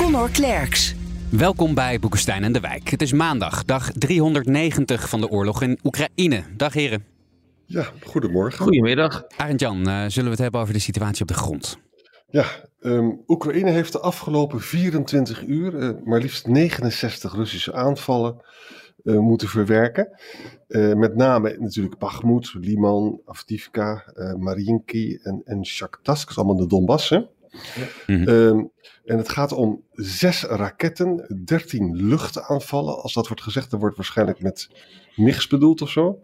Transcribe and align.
Conor 0.00 0.30
Klerks. 0.30 0.94
Welkom 1.30 1.74
bij 1.74 1.98
Boekenstein 1.98 2.44
en 2.44 2.52
de 2.52 2.60
Wijk. 2.60 2.88
Het 2.88 3.02
is 3.02 3.12
maandag, 3.12 3.64
dag 3.64 3.90
390 3.92 5.08
van 5.08 5.20
de 5.20 5.28
oorlog 5.28 5.62
in 5.62 5.78
Oekraïne. 5.84 6.42
Dag 6.56 6.72
heren. 6.72 7.04
Ja, 7.66 7.86
goedemorgen. 8.04 8.62
Goedemiddag. 8.62 9.24
Arend 9.36 9.60
Jan, 9.60 9.88
uh, 9.88 10.04
zullen 10.06 10.24
we 10.24 10.30
het 10.30 10.38
hebben 10.38 10.60
over 10.60 10.72
de 10.74 10.80
situatie 10.80 11.22
op 11.22 11.28
de 11.28 11.34
grond? 11.34 11.78
Ja, 12.26 12.44
um, 12.80 13.22
Oekraïne 13.26 13.70
heeft 13.70 13.92
de 13.92 14.00
afgelopen 14.00 14.60
24 14.60 15.46
uur 15.46 15.74
uh, 15.74 15.90
maar 16.04 16.20
liefst 16.20 16.46
69 16.46 17.34
Russische 17.34 17.72
aanvallen 17.72 18.40
uh, 19.02 19.18
moeten 19.18 19.48
verwerken. 19.48 20.20
Uh, 20.68 20.94
met 20.94 21.16
name 21.16 21.56
natuurlijk 21.58 21.98
Bakhmut, 21.98 22.54
Liman, 22.54 23.20
Avdivka, 23.24 24.04
uh, 24.14 24.34
Mariinki 24.34 25.18
en, 25.22 25.42
en 25.44 25.66
Shakhtarsk, 25.66 26.22
dat 26.22 26.30
is 26.30 26.38
allemaal 26.38 26.56
de 26.56 26.66
Donbass. 26.66 27.08
Hè? 27.08 27.20
Mm 28.06 28.16
-hmm. 28.16 28.28
um, 28.28 28.70
en 29.04 29.16
het 29.16 29.28
gaat 29.28 29.52
om 29.52 29.82
zes 29.92 30.42
raketten, 30.42 31.42
13 31.44 31.96
luchtaanvallen. 31.96 33.02
Als 33.02 33.12
dat 33.12 33.26
wordt 33.26 33.42
gezegd, 33.42 33.70
dan 33.70 33.80
wordt 33.80 33.96
waarschijnlijk 33.96 34.42
met 34.42 34.68
MIGs 35.16 35.46
bedoeld 35.46 35.82
of 35.82 35.90
zo. 35.90 36.22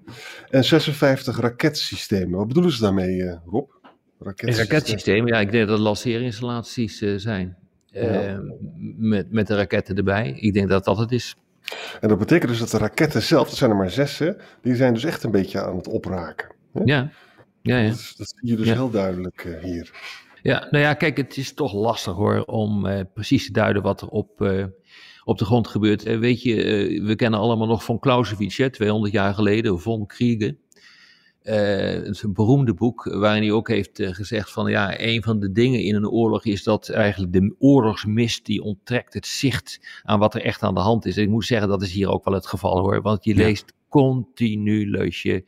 En 0.51 0.65
56 0.65 1.41
raketsystemen. 1.41 2.39
Wat 2.39 2.49
bedoelen 2.49 2.73
ze 2.73 2.81
daarmee, 2.81 3.17
uh, 3.17 3.35
Rob? 3.47 3.71
Raketsystemen? 4.19 4.71
raketsystemen, 4.71 5.27
ja, 5.33 5.41
ik 5.41 5.51
denk 5.51 5.67
dat 5.67 5.77
het 5.77 5.87
lanceerinstallaties 5.87 7.03
uh, 7.03 7.19
zijn. 7.19 7.57
Ja. 7.87 8.33
Uh, 8.33 8.39
met, 8.97 9.33
met 9.33 9.47
de 9.47 9.55
raketten 9.55 9.97
erbij. 9.97 10.37
Ik 10.41 10.53
denk 10.53 10.69
dat 10.69 10.85
dat 10.85 10.99
het 10.99 11.13
is. 11.13 11.37
En 12.01 12.09
dat 12.09 12.19
betekent 12.19 12.51
dus 12.51 12.59
dat 12.59 12.71
de 12.71 12.79
raketten 12.79 13.23
zelf, 13.23 13.49
dat 13.49 13.57
zijn 13.57 13.71
er 13.71 13.77
maar 13.77 13.91
zes, 13.91 14.19
hè, 14.19 14.33
die 14.63 14.75
zijn 14.75 14.95
dus 14.95 15.05
echt 15.05 15.23
een 15.23 15.31
beetje 15.31 15.63
aan 15.63 15.77
het 15.77 15.89
opraken. 15.89 16.49
Hè? 16.73 16.81
Ja, 16.85 17.11
ja, 17.63 17.79
ja. 17.79 17.89
Dat, 17.89 18.15
dat 18.17 18.35
zie 18.37 18.51
je 18.51 18.57
dus 18.57 18.67
ja. 18.67 18.73
heel 18.73 18.91
duidelijk 18.91 19.45
uh, 19.45 19.63
hier. 19.63 19.91
Ja, 20.43 20.67
nou 20.71 20.85
ja, 20.85 20.95
kijk, 20.95 21.17
het 21.17 21.37
is 21.37 21.55
toch 21.55 21.73
lastig 21.73 22.15
hoor, 22.15 22.45
om 22.45 22.87
uh, 22.87 23.01
precies 23.15 23.47
te 23.47 23.53
duiden 23.53 23.83
wat 23.83 24.01
er 24.01 24.09
op, 24.09 24.41
uh, 24.41 24.65
op 25.25 25.39
de 25.39 25.45
grond 25.45 25.69
gebeurt. 25.69 26.07
Uh, 26.07 26.19
weet 26.19 26.43
je, 26.43 26.55
we 27.05 27.17
kennen 27.17 27.41
allemaal 27.41 27.67
nog 27.67 27.85
von 27.85 27.99
Clausewitz, 27.99 28.57
hè, 28.57 28.71
200 28.71 29.13
jaar 29.13 29.35
geleden, 29.35 29.81
von 29.81 30.07
Kriegen. 30.07 30.59
het 31.43 32.07
is 32.07 32.23
een 32.23 32.33
beroemde 32.33 32.75
boek 32.75 33.05
waarin 33.05 33.43
hij 33.43 33.53
ook 33.53 33.69
heeft 33.69 34.03
gezegd 34.03 34.53
van 34.53 34.71
ja, 34.71 35.01
een 35.01 35.23
van 35.23 35.41
de 35.41 35.53
dingen 35.53 35.83
in 35.83 35.95
een 35.95 36.09
oorlog 36.09 36.45
is 36.45 36.63
dat 36.63 36.89
eigenlijk 36.89 37.33
de 37.33 37.55
oorlogsmist 37.59 38.45
die 38.45 38.63
onttrekt 38.63 39.15
het 39.15 39.27
zicht 39.27 40.01
aan 40.03 40.19
wat 40.19 40.35
er 40.35 40.43
echt 40.43 40.63
aan 40.63 40.75
de 40.75 40.81
hand 40.81 41.07
is. 41.07 41.17
En 41.17 41.23
ik 41.23 41.29
moet 41.29 41.45
zeggen, 41.45 41.69
dat 41.69 41.83
is 41.83 41.93
hier 41.93 42.09
ook 42.09 42.25
wel 42.25 42.35
het 42.35 42.47
geval 42.47 42.79
hoor, 42.79 43.03
want 43.03 43.25
je 43.25 43.37
ja. 43.37 43.43
leest 43.45 43.73
continu, 43.89 44.91
lees 44.91 45.23
je 45.23 45.45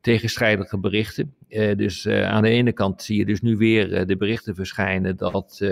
tegenstrijdige 0.00 0.78
berichten. 0.78 1.34
Uh, 1.48 1.76
dus 1.76 2.06
uh, 2.06 2.28
aan 2.28 2.42
de 2.42 2.48
ene 2.48 2.72
kant 2.72 3.02
zie 3.02 3.18
je 3.18 3.24
dus 3.24 3.40
nu 3.40 3.56
weer 3.56 3.92
uh, 3.92 4.06
de 4.06 4.16
berichten 4.16 4.54
verschijnen 4.54 5.16
dat 5.16 5.62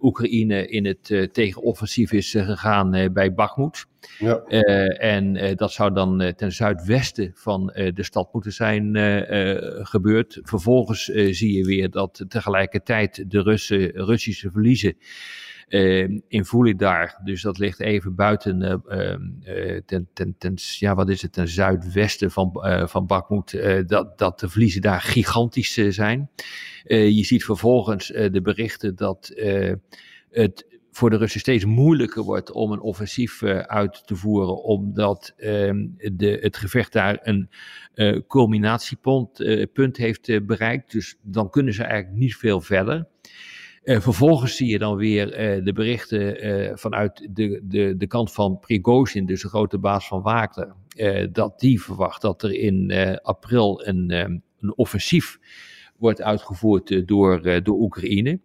Oekraïne 0.00 0.66
in 0.66 0.86
het 0.86 1.28
tegenoffensief 1.32 2.12
is 2.12 2.30
gegaan 2.30 3.12
bij 3.12 3.34
Bakhmut. 3.34 3.86
Ja. 4.18 4.36
en 4.98 5.56
dat 5.56 5.72
zou 5.72 5.94
dan 5.94 6.32
ten 6.36 6.52
zuidwesten 6.52 7.32
van 7.34 7.66
de 7.66 8.02
stad 8.02 8.32
moeten 8.32 8.52
zijn 8.52 8.96
gebeurd. 9.86 10.40
Vervolgens 10.42 11.04
zie 11.30 11.52
je 11.52 11.64
weer 11.64 11.90
dat 11.90 12.24
tegelijkertijd 12.28 13.30
de 13.30 13.42
Russen, 13.42 13.90
Russische 13.90 14.50
verliezen 14.50 14.96
in 16.28 16.44
Vulidar. 16.44 17.20
Dus 17.24 17.42
dat 17.42 17.58
ligt 17.58 17.80
even 17.80 18.14
buiten, 18.14 18.62
uh, 18.62 19.14
uh, 19.56 19.80
ten, 19.86 20.08
ten, 20.38 20.54
ja, 20.56 20.94
wat 20.94 21.08
is 21.08 21.22
het, 21.22 21.32
ten 21.32 21.48
zuidwesten 21.48 22.30
van, 22.30 22.50
van 22.88 23.06
Bakhmut, 23.06 23.60
dat, 23.86 24.18
dat 24.18 24.40
de 24.40 24.48
verliezen 24.48 24.80
daar 24.80 25.00
gigantisch 25.00 25.74
zijn. 25.74 26.30
je 26.86 27.24
ziet 27.24 27.44
vervolgens 27.44 28.06
de 28.06 28.40
berichten 28.42 28.96
dat 28.96 29.32
het 30.30 30.66
voor 30.90 31.10
de 31.10 31.16
Russen 31.16 31.40
steeds 31.40 31.64
moeilijker 31.64 32.22
wordt 32.22 32.52
om 32.52 32.72
een 32.72 32.80
offensief 32.80 33.42
uit 33.42 34.06
te 34.06 34.16
voeren, 34.16 34.62
omdat 34.62 35.34
de, 35.36 36.38
het 36.40 36.56
gevecht 36.56 36.92
daar 36.92 37.18
een 37.22 37.50
culminatiepunt 38.28 39.44
punt 39.72 39.96
heeft 39.96 40.46
bereikt. 40.46 40.92
Dus 40.92 41.16
dan 41.22 41.50
kunnen 41.50 41.74
ze 41.74 41.84
eigenlijk 41.84 42.20
niet 42.20 42.36
veel 42.36 42.60
verder. 42.60 43.06
Uh, 43.86 44.00
vervolgens 44.00 44.56
zie 44.56 44.68
je 44.68 44.78
dan 44.78 44.96
weer 44.96 45.56
uh, 45.58 45.64
de 45.64 45.72
berichten 45.72 46.46
uh, 46.46 46.70
vanuit 46.74 47.28
de, 47.30 47.60
de, 47.64 47.96
de 47.96 48.06
kant 48.06 48.32
van 48.32 48.58
Prigozhin, 48.58 49.26
dus 49.26 49.42
de 49.42 49.48
grote 49.48 49.78
baas 49.78 50.06
van 50.08 50.22
Wagner, 50.22 50.74
dat 51.32 51.60
die 51.60 51.82
verwacht 51.82 52.22
dat 52.22 52.42
er 52.42 52.52
in 52.52 52.92
april 53.22 53.86
een, 53.86 54.10
een 54.10 54.76
offensief 54.76 55.38
wordt 55.96 56.22
uitgevoerd 56.22 57.08
door, 57.08 57.62
door 57.62 57.78
Oekraïne. 57.80 58.40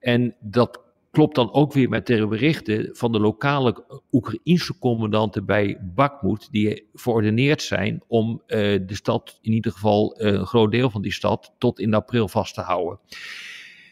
En 0.00 0.36
dat 0.40 0.82
klopt 1.10 1.34
dan 1.34 1.52
ook 1.52 1.72
weer 1.72 1.88
met 1.88 2.06
de 2.06 2.26
berichten 2.26 2.88
van 2.92 3.12
de 3.12 3.20
lokale 3.20 4.02
Oekraïnse 4.12 4.78
commandanten 4.78 5.44
bij 5.44 5.78
Bakhmut, 5.94 6.48
die 6.50 6.86
verordeneerd 6.94 7.62
zijn 7.62 8.02
om 8.06 8.42
de 8.46 8.84
stad, 8.86 9.38
in 9.42 9.52
ieder 9.52 9.72
geval 9.72 10.20
een 10.20 10.46
groot 10.46 10.70
deel 10.70 10.90
van 10.90 11.02
die 11.02 11.12
stad, 11.12 11.54
tot 11.58 11.80
in 11.80 11.94
april 11.94 12.28
vast 12.28 12.54
te 12.54 12.60
houden. 12.60 12.98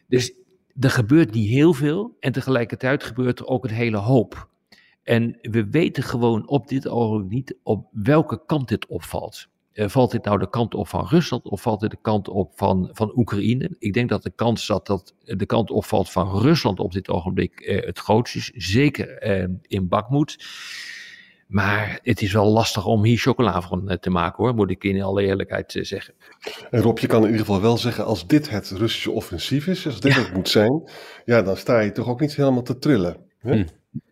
Dus 0.09 0.43
er 0.81 0.91
gebeurt 0.91 1.31
niet 1.31 1.49
heel 1.49 1.73
veel 1.73 2.17
en 2.21 2.33
tegelijkertijd 2.33 3.05
gebeurt 3.05 3.39
er 3.39 3.47
ook 3.47 3.65
een 3.65 3.71
hele 3.71 3.97
hoop. 3.97 4.49
En 5.03 5.39
we 5.43 5.71
weten 5.71 6.03
gewoon 6.03 6.49
op 6.49 6.69
dit 6.69 6.89
ogenblik 6.89 7.31
niet 7.31 7.57
op 7.63 7.89
welke 7.93 8.43
kant 8.47 8.69
dit 8.69 8.87
opvalt. 8.87 9.49
Uh, 9.73 9.89
valt 9.89 10.11
dit 10.11 10.25
nou 10.25 10.39
de 10.39 10.51
kant 10.51 10.75
op 10.75 10.89
van 10.89 11.07
Rusland 11.07 11.45
of 11.45 11.63
valt 11.63 11.81
dit 11.81 11.91
de 11.91 11.99
kant 12.03 12.29
op 12.29 12.53
van, 12.55 12.89
van 12.93 13.13
Oekraïne? 13.17 13.77
Ik 13.79 13.93
denk 13.93 14.09
dat 14.09 14.23
de 14.23 14.33
kans 14.35 14.67
dat, 14.67 14.87
dat 14.87 15.15
de 15.21 15.47
kant 15.47 15.71
opvalt 15.71 16.11
van 16.11 16.39
Rusland 16.39 16.79
op 16.81 16.93
dit 16.93 17.09
ogenblik 17.09 17.61
uh, 17.61 17.87
het 17.87 17.99
grootst 17.99 18.37
is. 18.37 18.51
Zeker 18.55 19.41
uh, 19.41 19.57
in 19.63 19.89
Bakmoed. 19.89 20.37
Maar 21.55 21.99
het 22.03 22.23
is 22.23 22.33
wel 22.33 22.47
lastig 22.47 22.87
om 22.87 23.05
hier 23.05 23.19
chocola 23.19 23.63
van 23.63 23.99
te 24.01 24.11
maken 24.11 24.45
hoor, 24.45 24.55
moet 24.55 24.71
ik 24.71 24.85
in 24.85 25.03
alle 25.03 25.23
eerlijkheid 25.23 25.79
zeggen. 25.81 26.15
En 26.71 26.81
Rob, 26.81 26.99
je 26.99 27.07
kan 27.07 27.21
in 27.21 27.31
ieder 27.31 27.47
geval 27.47 27.61
wel 27.61 27.77
zeggen, 27.77 28.05
als 28.05 28.27
dit 28.27 28.51
het 28.51 28.71
Russische 28.71 29.11
offensief 29.11 29.67
is, 29.67 29.87
als 29.87 30.01
dit 30.01 30.15
ja. 30.15 30.21
het 30.21 30.35
moet 30.35 30.49
zijn, 30.49 30.91
ja, 31.25 31.43
dan 31.43 31.57
sta 31.57 31.81
je 31.81 31.93
toch 31.93 32.09
ook 32.09 32.21
niet 32.21 32.37
helemaal 32.37 32.63
te 32.63 32.79
trillen. 32.79 33.17
Hè? 33.39 33.55
Hm. 33.55 33.65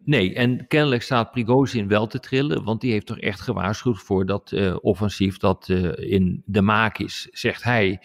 Nee, 0.05 0.35
en 0.35 0.67
kennelijk 0.67 1.03
staat 1.03 1.31
Prigozhin 1.31 1.89
wel 1.89 2.07
te 2.07 2.21
trillen, 2.21 2.65
want 2.65 2.81
die 2.81 2.93
heeft 2.93 3.07
toch 3.07 3.19
echt 3.19 3.41
gewaarschuwd 3.41 3.99
voor 3.99 4.27
dat 4.27 4.53
uh, 4.53 4.77
offensief 4.81 5.37
dat 5.37 5.69
uh, 5.69 5.93
in 5.97 6.43
de 6.47 6.63
maak 6.63 6.99
is, 6.99 7.29
zegt 7.31 7.63
hij, 7.63 8.01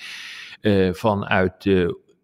uh, 0.61 0.93
vanuit 0.93 1.65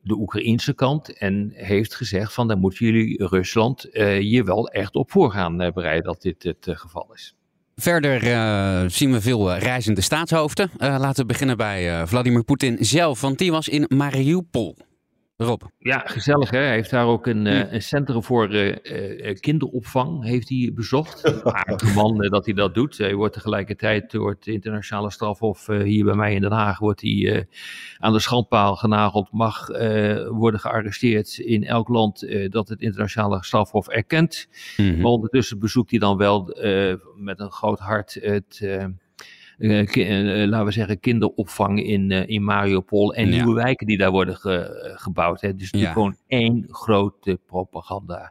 de 0.03 0.13
Oekraïnse 0.13 0.73
kant 0.73 1.17
en 1.17 1.51
heeft 1.53 1.95
gezegd 1.95 2.33
van 2.33 2.47
daar 2.47 2.57
moeten 2.57 2.85
jullie 2.85 3.27
Rusland 3.27 3.87
uh, 3.91 4.17
hier 4.17 4.45
wel 4.45 4.67
echt 4.67 4.95
op 4.95 5.11
voor 5.11 5.31
gaan 5.31 5.61
uh, 5.61 5.71
bereiden 5.71 6.03
dat 6.03 6.21
dit 6.21 6.43
het 6.43 6.67
uh, 6.67 6.75
geval 6.75 7.09
is. 7.13 7.35
Verder 7.75 8.21
zien 8.91 9.11
we 9.11 9.21
veel 9.21 9.53
reizende 9.53 10.01
staatshoofden. 10.01 10.69
Laten 10.77 11.21
we 11.21 11.25
beginnen 11.25 11.57
bij 11.57 12.07
Vladimir 12.07 12.43
Poetin 12.43 12.77
zelf, 12.79 13.21
want 13.21 13.37
die 13.37 13.51
was 13.51 13.67
in 13.67 13.85
Mariupol. 13.87 14.77
Rob. 15.37 15.61
Ja, 15.77 15.99
gezellig 16.05 16.49
hè. 16.49 16.57
Hij 16.57 16.73
heeft 16.73 16.89
daar 16.89 17.05
ook 17.05 17.27
een, 17.27 17.45
uh, 17.45 17.71
een 17.71 17.81
centrum 17.81 18.23
voor 18.23 18.53
uh, 18.53 18.75
uh, 18.83 19.35
kinderopvang 19.39 20.23
heeft 20.23 20.49
hij 20.49 20.71
bezocht. 20.75 21.23
Aardige 21.43 21.93
man 21.93 22.17
dat 22.17 22.45
hij 22.45 22.53
dat 22.53 22.73
doet. 22.73 22.97
Hij 22.97 23.15
wordt 23.15 23.33
tegelijkertijd 23.33 24.11
door 24.11 24.29
het 24.29 24.47
internationale 24.47 25.11
strafhof 25.11 25.67
hier 25.67 26.05
bij 26.05 26.15
mij 26.15 26.33
in 26.33 26.41
Den 26.41 26.51
Haag 26.51 26.79
wordt 26.79 27.01
hij 27.01 27.47
aan 27.97 28.13
de 28.13 28.19
schandpaal 28.19 28.75
genageld. 28.75 29.31
Mag 29.31 29.67
worden 30.27 30.59
gearresteerd 30.59 31.37
in 31.37 31.63
elk 31.63 31.87
land 31.87 32.27
dat 32.49 32.67
het 32.67 32.81
internationale 32.81 33.43
strafhof 33.43 33.87
erkent. 33.87 34.47
Mm-hmm. 34.77 35.01
Maar 35.01 35.11
ondertussen 35.11 35.59
bezoekt 35.59 35.89
hij 35.89 35.99
dan 35.99 36.17
wel 36.17 36.57
met 37.15 37.39
een 37.39 37.51
groot 37.51 37.79
hart 37.79 38.17
het 38.21 38.67
laten 39.67 40.65
we 40.65 40.71
zeggen, 40.71 40.99
kinderopvang 40.99 41.83
in, 41.83 42.11
in 42.11 42.43
Mariupol 42.43 43.13
en 43.13 43.25
ja. 43.25 43.31
nieuwe 43.31 43.53
wijken 43.53 43.87
die 43.87 43.97
daar 43.97 44.11
worden 44.11 44.35
ge, 44.35 44.93
gebouwd. 44.95 45.41
Hè. 45.41 45.55
Dus 45.55 45.69
ja. 45.71 45.91
gewoon 45.91 46.15
één 46.27 46.65
grote 46.69 47.39
propaganda 47.45 48.17
eh, 48.17 48.27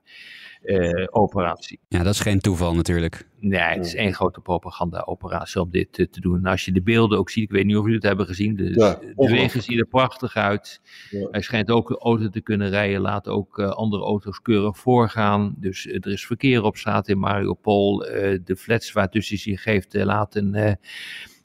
operatie. 1.11 1.81
Ja, 1.89 2.03
dat 2.03 2.15
is 2.15 2.21
geen 2.21 2.41
toeval 2.41 2.75
natuurlijk. 2.75 3.29
Nee, 3.41 3.61
het 3.61 3.85
is 3.87 3.95
één 3.95 4.15
grote 4.15 4.41
propaganda-operatie 4.41 5.61
om 5.61 5.71
dit 5.71 5.93
te 5.93 6.21
doen. 6.21 6.37
En 6.37 6.47
als 6.51 6.65
je 6.65 6.73
de 6.73 6.83
beelden 6.83 7.19
ook 7.19 7.31
ziet, 7.31 7.43
ik 7.45 7.51
weet 7.51 7.65
niet 7.65 7.77
of 7.77 7.83
jullie 7.83 7.97
het 7.97 8.07
hebben 8.07 8.27
gezien, 8.27 8.57
de, 8.57 8.63
Ja, 8.65 8.71
de 8.71 8.77
ongelooflijk. 8.77 9.31
wegen 9.31 9.63
zien 9.63 9.79
er 9.79 9.87
prachtig 9.87 10.37
uit. 10.37 10.81
Ja. 11.11 11.29
Hij 11.31 11.41
schijnt 11.41 11.71
ook 11.71 11.91
een 11.91 11.97
auto 11.97 12.29
te 12.29 12.41
kunnen 12.41 12.71
rijden, 12.71 13.01
laat 13.01 13.29
ook 13.29 13.59
eh, 13.59 13.71
andere 13.71 14.03
auto's 14.03 14.41
keurig 14.43 14.79
voorgaan. 14.79 15.55
Dus 15.57 15.87
eh, 15.87 15.95
er 15.95 16.13
is 16.13 16.27
verkeer 16.27 16.63
op 16.63 16.77
straat 16.77 17.09
in 17.09 17.19
Mariupol. 17.19 18.05
Eh, 18.05 18.39
de 18.45 18.57
flats 18.57 18.93
waar 18.93 19.09
tussen 19.09 19.39
zich 19.39 19.65
heeft 19.65 19.95
eh, 19.95 20.05
laten, 20.05 20.55
eh, 20.55 20.71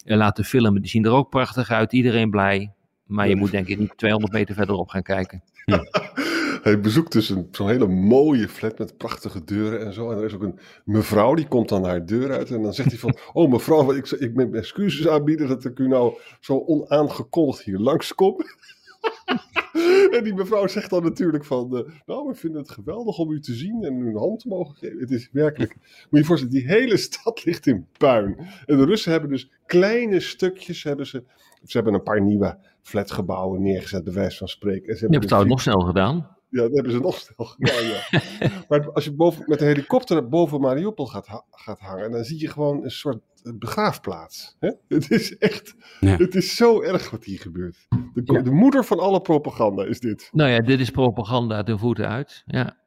eh, 0.05 0.17
laten 0.17 0.43
filmen, 0.43 0.81
die 0.81 0.89
zien 0.89 1.05
er 1.05 1.11
ook 1.11 1.29
prachtig 1.29 1.71
uit. 1.71 1.93
Iedereen 1.93 2.29
blij. 2.29 2.71
Maar 3.05 3.27
je 3.27 3.35
moet 3.35 3.51
denk 3.51 3.67
ik 3.67 3.79
niet 3.79 3.97
200 3.97 4.33
meter 4.33 4.55
verderop 4.55 4.89
gaan 4.89 5.03
kijken. 5.03 5.43
Hij 6.67 6.79
bezoekt 6.79 7.11
dus 7.11 7.29
een- 7.29 7.47
zo'n 7.51 7.67
hele 7.69 7.87
mooie 7.87 8.47
flat 8.49 8.77
met 8.77 8.97
prachtige 8.97 9.43
deuren 9.43 9.85
en 9.85 9.93
zo. 9.93 10.11
En 10.11 10.17
er 10.17 10.23
is 10.23 10.33
ook 10.33 10.41
een 10.41 10.59
mevrouw, 10.85 11.33
die 11.33 11.47
komt 11.47 11.69
dan 11.69 11.83
haar 11.83 12.05
deur 12.05 12.31
uit. 12.31 12.51
En 12.51 12.61
dan 12.61 12.73
zegt 12.73 12.89
hij 12.89 12.99
van, 12.99 13.17
oh 13.33 13.51
mevrouw, 13.51 13.93
ik, 13.93 14.09
ik 14.11 14.33
mijn 14.33 14.55
excuses 14.55 15.07
aanbieden 15.07 15.47
dat 15.47 15.65
ik 15.65 15.79
u 15.79 15.87
nou 15.87 16.13
zo 16.39 16.63
onaangekondigd 16.65 17.61
hier 17.63 17.77
langskom. 17.77 18.35
en 20.15 20.23
die 20.23 20.33
mevrouw 20.33 20.67
zegt 20.67 20.89
dan 20.89 21.03
natuurlijk 21.03 21.45
van, 21.45 21.77
eh, 21.77 21.83
nou, 22.05 22.27
we 22.27 22.35
vinden 22.35 22.61
het 22.61 22.71
geweldig 22.71 23.17
om 23.17 23.31
u 23.31 23.39
te 23.39 23.53
zien 23.53 23.83
en 23.83 23.99
u 23.99 24.07
een 24.09 24.17
hand 24.17 24.39
te 24.39 24.47
mogen 24.47 24.75
geven. 24.75 24.99
Het 24.99 25.11
is 25.11 25.29
werkelijk, 25.31 25.75
moet 25.75 26.07
je 26.09 26.17
je 26.17 26.23
voorstellen, 26.23 26.53
die 26.55 26.67
hele 26.67 26.97
stad 27.07 27.45
ligt 27.45 27.67
in 27.67 27.87
puin. 27.97 28.37
En 28.65 28.77
de 28.77 28.85
Russen 28.85 29.11
hebben 29.11 29.29
dus 29.29 29.51
kleine 29.65 30.19
stukjes, 30.19 30.83
hebben 30.83 31.07
ze, 31.07 31.23
ze 31.63 31.77
hebben 31.77 31.93
een 31.93 32.03
paar 32.03 32.21
nieuwe 32.21 32.57
flatgebouwen 32.81 33.61
neergezet, 33.61 34.03
bij 34.03 34.13
wijze 34.13 34.37
van 34.37 34.47
spreken. 34.47 34.87
En 34.89 34.97
ze 34.97 35.05
Je 35.05 35.11
hebben 35.11 35.19
hebt 35.19 35.29
dus 35.29 35.37
het 35.37 35.47
trouwens 35.47 35.65
nog 35.65 35.75
snel 35.75 35.87
gedaan. 35.87 36.36
Ja, 36.49 36.61
dat 36.61 36.71
hebben 36.73 36.91
ze 36.91 36.99
nog 36.99 37.17
snel 37.17 37.45
gedaan, 37.47 37.83
ja. 37.93 38.09
maar 38.69 38.91
als 38.91 39.03
je 39.03 39.11
boven, 39.13 39.43
met 39.47 39.59
de 39.59 39.65
helikopter 39.65 40.27
boven 40.29 40.61
Mariupol 40.61 41.05
gaat, 41.05 41.43
gaat 41.51 41.79
hangen, 41.79 42.11
dan 42.11 42.23
zie 42.23 42.39
je 42.39 42.47
gewoon 42.49 42.83
een 42.83 42.91
soort 42.91 43.21
eh, 43.43 43.51
begraafplaats. 43.55 44.55
Hè? 44.59 44.71
Het 44.97 45.11
is 45.11 45.37
echt, 45.37 45.75
Ja. 45.99 46.15
het 46.17 46.35
is 46.35 46.55
zo 46.55 46.81
erg 46.81 47.09
wat 47.09 47.23
hier 47.23 47.39
gebeurt. 47.39 47.77
De, 48.13 48.41
de 48.41 48.51
moeder 48.51 48.85
van 48.85 48.99
alle 48.99 49.21
propaganda 49.21 49.83
is 49.85 49.99
dit. 49.99 50.29
Nou 50.31 50.49
ja, 50.49 50.59
dit 50.59 50.79
is 50.79 50.89
propaganda 50.89 51.63
ten 51.63 51.79
voeten 51.79 52.07
uit. 52.07 52.43
Ja. 52.45 52.77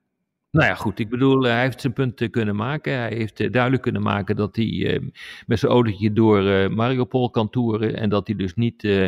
Nou 0.51 0.67
ja, 0.67 0.75
goed. 0.75 0.99
Ik 0.99 1.09
bedoel, 1.09 1.47
eh, 1.47 1.53
hij 1.53 1.63
heeft 1.63 1.81
zijn 1.81 1.93
punten 1.93 2.31
kunnen 2.31 2.57
maken. 2.57 2.93
Hij 2.93 3.13
heeft 3.15 3.41
eh, 3.41 3.51
duidelijk 3.53 3.83
kunnen 3.83 4.03
maken 4.03 4.37
dat 4.37 4.57
hij 4.57 4.87
eh, 4.95 5.01
met 5.47 5.59
zijn 5.59 5.73
autootje 5.73 6.13
door 6.13 6.47
eh, 6.49 6.69
Mariupol 6.69 7.31
kan 7.31 7.51
toeren. 7.51 7.97
En 7.97 8.09
dat 8.09 8.27
hij 8.27 8.37
dus 8.37 8.55
niet 8.55 8.85
eh, 8.85 9.07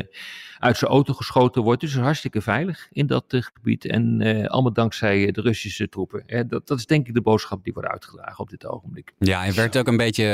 uit 0.59 0.77
zijn 0.77 0.91
auto 0.91 1.13
geschoten 1.15 1.63
wordt. 1.63 1.81
Dus 1.81 1.97
hartstikke 1.97 2.41
veilig 2.41 2.89
in 2.93 3.07
dat 3.07 3.25
eh, 3.29 3.41
gebied. 3.43 3.85
En 3.85 4.21
eh, 4.21 4.47
allemaal 4.49 4.73
dankzij 4.73 5.27
eh, 5.27 5.33
de 5.33 5.41
Russische 5.41 5.89
troepen. 5.89 6.49
Dat, 6.49 6.67
dat 6.69 6.79
is 6.79 6.87
denk 6.87 7.09
ik 7.09 7.15
de 7.15 7.21
boodschap 7.21 7.65
die 7.65 7.73
wordt 7.73 7.89
uitgedragen 7.89 8.39
op 8.39 8.51
dit 8.51 8.67
ogenblik. 8.67 9.13
Ja, 9.19 9.41
hij 9.41 9.53
werd 9.53 9.79
ook 9.79 9.87
een 9.87 9.97
beetje, 9.97 10.25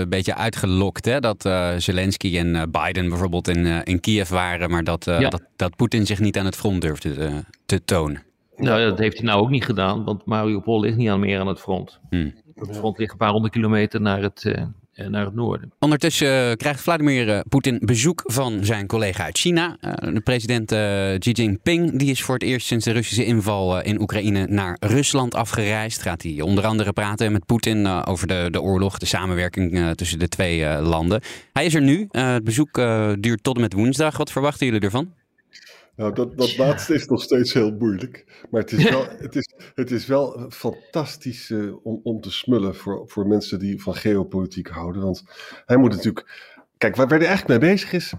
een 0.00 0.08
beetje 0.08 0.34
uitgelokt 0.34 1.04
hè, 1.04 1.20
dat 1.20 1.44
eh, 1.44 1.74
Zelensky 1.76 2.38
en 2.38 2.56
eh, 2.56 2.62
Biden 2.70 3.08
bijvoorbeeld 3.08 3.48
in, 3.48 3.66
eh, 3.66 3.80
in 3.84 4.00
Kiev 4.00 4.28
waren, 4.28 4.70
maar 4.70 4.84
dat, 4.84 5.06
eh, 5.06 5.20
Ja. 5.20 5.28
dat, 5.28 5.42
dat 5.56 5.76
Poetin 5.76 6.06
zich 6.06 6.20
niet 6.20 6.38
aan 6.38 6.44
het 6.44 6.56
front 6.56 6.80
durfde 6.80 7.14
te, 7.14 7.44
te 7.66 7.84
tonen. 7.84 8.22
Nou, 8.56 8.84
dat 8.84 8.98
heeft 8.98 9.16
hij 9.16 9.26
nou 9.26 9.40
ook 9.40 9.50
niet 9.50 9.64
gedaan. 9.64 10.04
Want 10.04 10.26
Mariupol 10.26 10.80
ligt 10.80 10.96
niet 10.96 11.08
aan 11.08 11.20
meer 11.20 11.40
aan 11.40 11.46
het 11.46 11.60
front. 11.60 12.00
Hmm. 12.10 12.34
Het 12.54 12.76
front 12.76 12.98
ligt 12.98 13.12
een 13.12 13.18
paar 13.18 13.30
honderd 13.30 13.52
kilometer 13.52 14.00
naar 14.00 14.22
het, 14.22 14.44
eh, 14.44 14.62
eh, 14.92 15.06
naar 15.06 15.24
het 15.24 15.34
noorden. 15.34 15.72
Ondertussen 15.78 16.50
eh, 16.50 16.56
krijgt 16.56 16.80
Vladimir 16.80 17.44
Poetin 17.48 17.80
bezoek 17.84 18.22
van 18.24 18.64
zijn 18.64 18.86
collega 18.86 19.24
uit 19.24 19.38
China. 19.38 19.76
De 20.00 20.20
president 20.24 20.66
Xi 21.18 21.30
Jinping 21.30 21.98
die 21.98 22.10
is 22.10 22.22
voor 22.22 22.34
het 22.34 22.42
eerst 22.42 22.66
sinds 22.66 22.84
de 22.84 22.90
Russische 22.90 23.24
inval 23.24 23.82
in 23.82 24.00
Oekraïne 24.00 24.46
naar 24.46 24.76
Rusland 24.80 25.34
afgereisd. 25.34 26.02
Gaat 26.02 26.22
hij 26.22 26.40
onder 26.40 26.66
andere 26.66 26.92
praten 26.92 27.32
met 27.32 27.46
Poetin 27.46 27.86
over 27.86 28.26
de, 28.26 28.48
de 28.50 28.60
oorlog, 28.60 28.98
de 28.98 29.06
samenwerking 29.06 29.94
tussen 29.94 30.18
de 30.18 30.28
twee 30.28 30.80
landen. 30.80 31.20
Hij 31.52 31.64
is 31.64 31.74
er 31.74 31.82
nu. 31.82 32.06
Het 32.10 32.44
bezoek 32.44 32.74
duurt 33.20 33.42
tot 33.42 33.54
en 33.54 33.60
met 33.60 33.72
woensdag. 33.72 34.16
Wat 34.16 34.32
verwachten 34.32 34.66
jullie 34.66 34.80
ervan? 34.80 35.12
Nou, 35.96 36.12
dat, 36.14 36.38
dat 36.38 36.56
laatste 36.56 36.94
is 36.94 37.06
nog 37.06 37.22
steeds 37.22 37.52
heel 37.52 37.70
moeilijk. 37.70 38.44
Maar 38.50 38.60
het 38.60 38.72
is 38.72 38.90
wel, 38.90 39.06
het 39.08 39.36
is, 39.36 39.54
het 39.74 39.90
is 39.90 40.06
wel 40.06 40.46
fantastisch 40.50 41.50
eh, 41.50 41.86
om, 41.86 42.00
om 42.02 42.20
te 42.20 42.30
smullen 42.30 42.74
voor, 42.74 43.08
voor 43.08 43.26
mensen 43.26 43.58
die 43.58 43.82
van 43.82 43.94
geopolitiek 43.94 44.68
houden. 44.68 45.02
Want 45.02 45.24
hij 45.66 45.76
moet 45.76 45.90
natuurlijk. 45.90 46.52
Kijk, 46.78 46.96
waar, 46.96 47.08
waar 47.08 47.18
hij 47.18 47.26
eigenlijk 47.28 47.60
mee 47.60 47.70
bezig 47.70 47.92
is. 47.92 48.12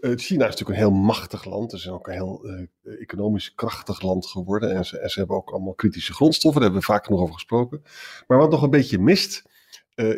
eh, 0.00 0.10
China 0.16 0.44
is 0.44 0.50
natuurlijk 0.50 0.68
een 0.68 0.74
heel 0.86 1.00
machtig 1.02 1.44
land. 1.44 1.72
Het 1.72 1.80
is 1.80 1.88
ook 1.88 2.06
een 2.06 2.12
heel 2.12 2.44
eh, 2.44 3.00
economisch 3.00 3.54
krachtig 3.54 4.02
land 4.02 4.26
geworden. 4.26 4.74
En 4.74 4.84
ze, 4.84 4.98
en 4.98 5.10
ze 5.10 5.18
hebben 5.18 5.36
ook 5.36 5.50
allemaal 5.50 5.74
kritische 5.74 6.12
grondstoffen. 6.14 6.60
Daar 6.60 6.70
hebben 6.70 6.88
we 6.88 6.94
vaak 6.94 7.08
nog 7.08 7.20
over 7.20 7.34
gesproken. 7.34 7.82
Maar 8.26 8.38
wat 8.38 8.50
nog 8.50 8.62
een 8.62 8.70
beetje 8.70 8.98
mist, 8.98 9.42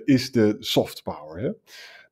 is 0.05 0.32
de 0.32 0.56
soft 0.58 1.02
power. 1.02 1.43
Hè? 1.43 1.50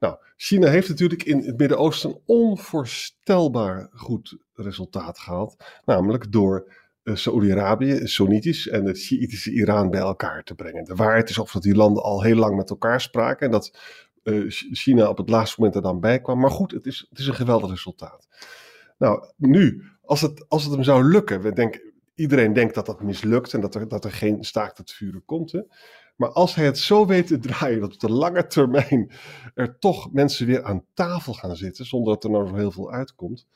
Nou, 0.05 0.17
China 0.37 0.69
heeft 0.69 0.89
natuurlijk 0.89 1.23
in 1.23 1.39
het 1.39 1.59
Midden-Oosten 1.59 2.11
een 2.11 2.21
onvoorstelbaar 2.27 3.89
goed 3.93 4.37
resultaat 4.55 5.19
gehaald. 5.19 5.57
Namelijk 5.85 6.33
door 6.33 6.73
uh, 7.05 7.15
Saoedi-Arabië, 7.15 8.01
Soenitisch 8.07 8.69
en 8.69 8.85
het 8.85 8.99
Sjiitische 8.99 9.51
Iran 9.51 9.91
bij 9.91 10.01
elkaar 10.01 10.43
te 10.43 10.55
brengen. 10.55 10.85
De 10.85 10.95
waarheid 10.95 11.31
is 11.31 11.39
of 11.39 11.53
dat 11.53 11.63
die 11.63 11.75
landen 11.75 12.03
al 12.03 12.23
heel 12.23 12.37
lang 12.37 12.57
met 12.57 12.71
elkaar 12.71 13.01
spraken 13.01 13.47
en 13.47 13.53
dat 13.53 13.79
uh, 14.23 14.45
China 14.51 15.09
op 15.09 15.17
het 15.17 15.29
laatste 15.29 15.57
moment 15.59 15.77
er 15.77 15.83
dan 15.83 16.01
bij 16.01 16.21
kwam. 16.21 16.41
Maar 16.41 16.51
goed, 16.51 16.71
het 16.71 16.87
is, 16.87 17.07
het 17.11 17.19
is 17.19 17.27
een 17.27 17.35
geweldig 17.35 17.71
resultaat. 17.71 18.29
Nou, 18.99 19.27
nu, 19.37 19.83
als 20.03 20.21
het, 20.21 20.49
als 20.49 20.65
het 20.65 20.73
hem 20.73 20.83
zou 20.83 21.05
lukken, 21.05 21.41
we 21.41 21.53
denken, 21.53 21.93
iedereen 22.15 22.53
denkt 22.53 22.75
dat 22.75 22.87
dat 22.87 23.03
mislukt 23.03 23.55
en 23.55 23.61
dat 23.61 23.75
er, 23.75 23.89
dat 23.89 24.05
er 24.05 24.13
geen 24.13 24.45
staakt 24.45 24.79
het 24.79 24.93
vuren 24.93 25.25
komt. 25.25 25.53
Maar 26.17 26.29
als 26.29 26.55
hij 26.55 26.65
het 26.65 26.79
zo 26.79 27.07
weet 27.07 27.27
te 27.27 27.39
draaien 27.39 27.81
dat 27.81 27.93
op 27.93 28.01
de 28.01 28.13
lange 28.13 28.47
termijn 28.47 29.11
er 29.55 29.79
toch 29.79 30.13
mensen 30.13 30.47
weer 30.47 30.63
aan 30.63 30.85
tafel 30.95 31.33
gaan 31.33 31.57
zitten, 31.57 31.85
zonder 31.87 32.15
dat 32.15 32.25
er 32.25 32.31
nou 32.31 32.49
zo 32.49 32.55
heel 32.55 32.71
veel 32.71 32.93
uitkomt, 32.93 33.47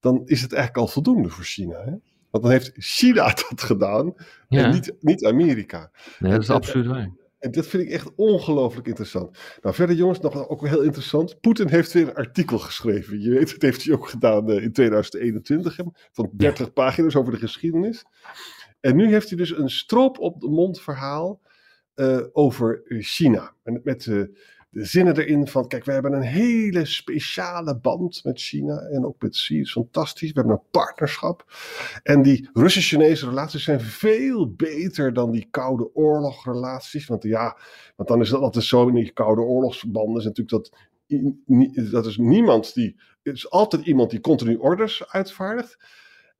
dan 0.00 0.22
is 0.24 0.42
het 0.42 0.52
eigenlijk 0.52 0.86
al 0.86 0.92
voldoende 0.92 1.28
voor 1.28 1.44
China. 1.44 1.84
Hè? 1.84 1.94
Want 2.30 2.44
dan 2.44 2.50
heeft 2.52 2.72
China 2.74 3.24
dat 3.48 3.62
gedaan 3.62 4.14
ja. 4.48 4.64
en 4.64 4.70
niet, 4.70 4.94
niet 5.00 5.24
Amerika. 5.24 5.90
Nee, 6.18 6.32
dat 6.32 6.42
is 6.42 6.48
en, 6.48 6.54
absoluut 6.54 6.86
waar. 6.86 7.10
En 7.38 7.50
dat 7.50 7.66
vind 7.66 7.82
ik 7.82 7.90
echt 7.90 8.14
ongelooflijk 8.16 8.86
interessant. 8.86 9.38
Nou, 9.62 9.74
verder 9.74 9.96
jongens, 9.96 10.20
nog 10.20 10.48
ook 10.48 10.66
heel 10.66 10.82
interessant. 10.82 11.40
Poetin 11.40 11.68
heeft 11.68 11.92
weer 11.92 12.08
een 12.08 12.14
artikel 12.14 12.58
geschreven. 12.58 13.20
Je 13.20 13.30
weet, 13.30 13.50
dat 13.50 13.62
heeft 13.62 13.84
hij 13.84 13.94
ook 13.94 14.08
gedaan 14.08 14.50
uh, 14.50 14.62
in 14.62 14.72
2021, 14.72 15.76
van 16.12 16.30
30 16.32 16.66
ja. 16.66 16.72
pagina's 16.72 17.16
over 17.16 17.32
de 17.32 17.38
geschiedenis. 17.38 18.04
En 18.80 18.96
nu 18.96 19.08
heeft 19.08 19.28
hij 19.28 19.38
dus 19.38 19.56
een 19.56 19.70
stroop 19.70 20.18
op 20.18 20.40
de 20.40 20.48
mond 20.48 20.80
verhaal 20.80 21.40
uh, 22.00 22.20
over 22.32 22.82
China. 22.86 23.54
En 23.62 23.80
met 23.84 24.02
de 24.02 24.30
zinnen 24.70 25.16
erin 25.16 25.46
van, 25.46 25.68
kijk, 25.68 25.84
we 25.84 25.92
hebben 25.92 26.12
een 26.12 26.22
hele 26.22 26.84
speciale 26.84 27.78
band 27.78 28.24
met 28.24 28.40
China 28.40 28.78
en 28.78 29.06
ook 29.06 29.22
met 29.22 29.30
Xi, 29.30 29.60
is 29.60 29.72
fantastisch. 29.72 30.32
We 30.32 30.38
hebben 30.38 30.54
een 30.54 30.70
partnerschap. 30.70 31.44
En 32.02 32.22
die 32.22 32.48
Russisch-Chinese 32.52 33.28
relaties 33.28 33.64
zijn 33.64 33.80
veel 33.80 34.54
beter 34.54 35.12
dan 35.12 35.30
die 35.30 35.48
Koude 35.50 35.94
Oorlog-relaties. 35.94 37.06
Want 37.06 37.22
ja, 37.22 37.56
want 37.96 38.08
dan 38.08 38.20
is 38.20 38.28
dat 38.28 38.40
altijd 38.40 38.64
zo 38.64 38.88
in 38.88 38.94
die 38.94 39.12
Koude 39.12 39.40
Oorlogsbanden, 39.40 40.18
is 40.18 40.24
natuurlijk 40.24 40.50
dat, 40.50 40.72
dat 41.90 42.06
is 42.06 42.16
niemand 42.16 42.74
die, 42.74 43.00
is 43.22 43.50
altijd 43.50 43.86
iemand 43.86 44.10
die 44.10 44.20
continu 44.20 44.56
orders 44.56 45.08
uitvaardigt. 45.08 45.78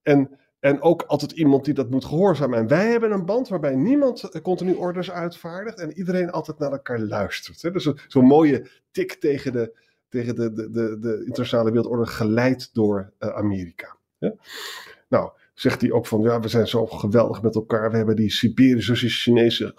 En 0.03 0.39
en 0.61 0.83
ook 0.83 1.03
altijd 1.03 1.33
iemand 1.33 1.65
die 1.65 1.75
dat 1.75 1.91
moet 1.91 2.05
gehoorzamen. 2.05 2.59
En 2.59 2.69
wij 2.69 2.87
hebben 2.87 3.13
een 3.13 3.25
band 3.25 3.49
waarbij 3.49 3.75
niemand 3.75 4.41
continu 4.43 4.75
orders 4.75 5.11
uitvaardigt. 5.11 5.79
En 5.79 5.93
iedereen 5.93 6.31
altijd 6.31 6.59
naar 6.59 6.73
elkaar 6.73 6.99
luistert. 6.99 7.63
Hè? 7.63 7.71
Dus 7.71 7.93
zo'n 8.09 8.25
mooie 8.25 8.67
tik 8.91 9.13
tegen, 9.13 9.53
de, 9.53 9.79
tegen 10.09 10.35
de, 10.35 10.53
de, 10.53 10.71
de, 10.71 10.99
de 10.99 11.23
internationale 11.27 11.73
wereldorde 11.73 12.07
geleid 12.07 12.75
door 12.75 13.13
uh, 13.19 13.29
Amerika. 13.29 13.97
Hè? 14.19 14.31
Nou, 15.09 15.31
zegt 15.55 15.81
hij 15.81 15.93
ook 15.93 16.07
van 16.07 16.21
ja, 16.21 16.41
we 16.41 16.49
zijn 16.49 16.69
zo 16.69 16.87
geweldig 16.87 17.43
met 17.43 17.55
elkaar. 17.55 17.91
We 17.91 17.97
hebben 17.97 18.17
die 18.17 18.31
Siberisch-Russisch-Chinese 18.31 19.73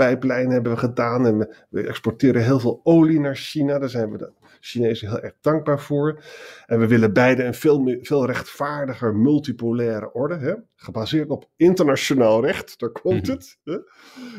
gaspijplijn 0.00 0.50
hebben 0.50 0.72
we 0.72 0.78
gedaan. 0.78 1.26
En 1.26 1.38
we, 1.38 1.54
we, 1.68 1.86
exporteren 1.86 2.44
heel 2.44 2.60
veel 2.60 2.80
olie 2.82 3.20
naar 3.20 3.36
China. 3.36 3.78
Daar 3.78 3.88
zijn 3.88 4.10
we 4.10 4.18
de 4.18 4.32
Chinezen 4.60 5.08
heel 5.08 5.20
erg 5.20 5.34
dankbaar 5.40 5.80
voor. 5.80 6.24
En 6.66 6.78
we 6.78 6.86
willen 6.86 7.12
beide 7.12 7.44
een 7.44 7.54
veel, 7.54 7.98
veel 8.02 8.26
rechtvaardiger 8.26 9.14
multipolaire 9.16 10.12
orde. 10.12 10.36
Hè? 10.36 10.54
Gebaseerd 10.76 11.28
op 11.28 11.48
internationaal 11.56 12.44
recht, 12.44 12.78
daar 12.78 12.90
komt 12.90 13.26
het. 13.26 13.58
Hè? 13.64 13.78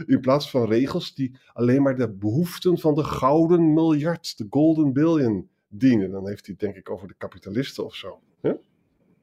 In 0.06 0.20
plaats 0.20 0.50
van 0.50 0.70
regels 0.70 1.16
die 1.16 1.40
alleen 1.54 1.82
maar 1.82 1.96
de 1.96 2.10
behoeften 2.10 2.78
van 2.78 2.96
de 2.96 3.04
gouden 3.04 3.74
miljard, 3.74 4.38
de 4.38 4.48
golden 4.50 4.94
billion, 4.94 5.50
dienen. 5.68 6.12
Dan 6.12 6.28
heeft 6.28 6.46
hij 6.46 6.56
het 6.58 6.60
denk 6.60 6.76
ik 6.76 6.90
over 6.90 7.08
de 7.08 7.16
kapitalisten 7.18 7.86
of 7.86 7.96
zo. 7.96 8.20
Hè? 8.42 8.52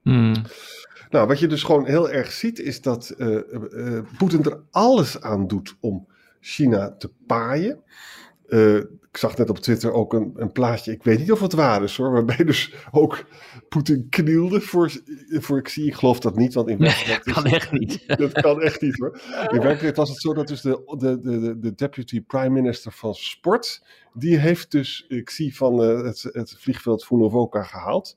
Hmm. 0.02 0.34
Nou, 1.10 1.26
wat 1.26 1.38
je 1.38 1.46
dus 1.46 1.62
gewoon 1.62 1.86
heel 1.86 2.10
erg 2.10 2.32
ziet, 2.32 2.58
is 2.58 2.82
dat 2.82 3.14
uh, 3.18 3.38
uh, 3.72 4.00
Poetin 4.18 4.44
er 4.44 4.60
alles 4.70 5.20
aan 5.20 5.46
doet 5.46 5.76
om 5.80 6.06
China 6.48 6.96
te 6.98 7.10
paaien. 7.26 7.82
Uh, 8.48 8.76
ik 9.10 9.16
zag 9.16 9.36
net 9.36 9.50
op 9.50 9.58
Twitter 9.58 9.92
ook 9.92 10.12
een, 10.12 10.32
een, 10.36 10.52
plaatje, 10.52 10.92
ik 10.92 11.02
weet 11.02 11.18
niet 11.18 11.32
of 11.32 11.40
het 11.40 11.52
waar 11.52 11.82
is 11.82 11.96
hoor, 11.96 12.12
waarbij 12.12 12.44
dus 12.44 12.74
ook 12.90 13.24
Poetin 13.68 14.06
knielde 14.08 14.60
voor, 14.60 14.92
voor 15.28 15.58
ik 15.58 15.68
zie, 15.68 15.86
ik 15.86 15.94
geloof 15.94 16.20
dat 16.20 16.36
niet, 16.36 16.54
want 16.54 16.68
in 16.68 16.78
werkelijkheid... 16.78 17.24
dat 17.24 17.34
kan 17.34 17.52
echt 17.52 17.72
niet. 17.72 18.04
Dat 18.18 18.32
kan 18.32 18.62
echt 18.62 18.80
niet 18.80 18.98
hoor. 18.98 19.20
In 19.32 19.48
werkelijkheid 19.48 19.96
was 19.96 20.08
het 20.08 20.20
zo 20.20 20.34
dat 20.34 20.48
dus 20.48 20.60
de, 20.60 20.96
de, 20.98 21.20
de, 21.20 21.58
de 21.58 21.74
deputy 21.74 22.22
prime 22.22 22.48
minister 22.48 22.92
van 22.92 23.14
sport, 23.14 23.82
die 24.12 24.38
heeft 24.38 24.70
dus, 24.70 25.04
ik 25.08 25.30
zie 25.30 25.56
van 25.56 25.82
uh, 25.82 26.04
het, 26.04 26.28
het 26.32 26.54
vliegveld 26.58 27.04
Vunovoka 27.04 27.62
gehaald. 27.62 28.16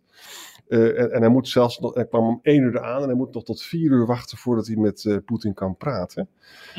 Uh, 0.71 0.99
en, 0.99 1.11
en, 1.11 1.21
hij 1.21 1.29
moet 1.29 1.47
zelfs 1.47 1.79
nog, 1.79 1.93
hij 1.93 2.07
kwam 2.07 2.27
om 2.27 2.39
één 2.41 2.63
uur 2.63 2.81
aan 2.81 3.01
en 3.01 3.07
hij 3.07 3.15
moet 3.15 3.33
nog 3.33 3.43
tot 3.43 3.61
vier 3.61 3.91
uur 3.91 4.05
wachten 4.05 4.37
voordat 4.37 4.67
hij 4.67 4.75
met 4.75 5.03
uh, 5.03 5.17
Poetin 5.25 5.53
kan 5.53 5.77
praten. 5.77 6.29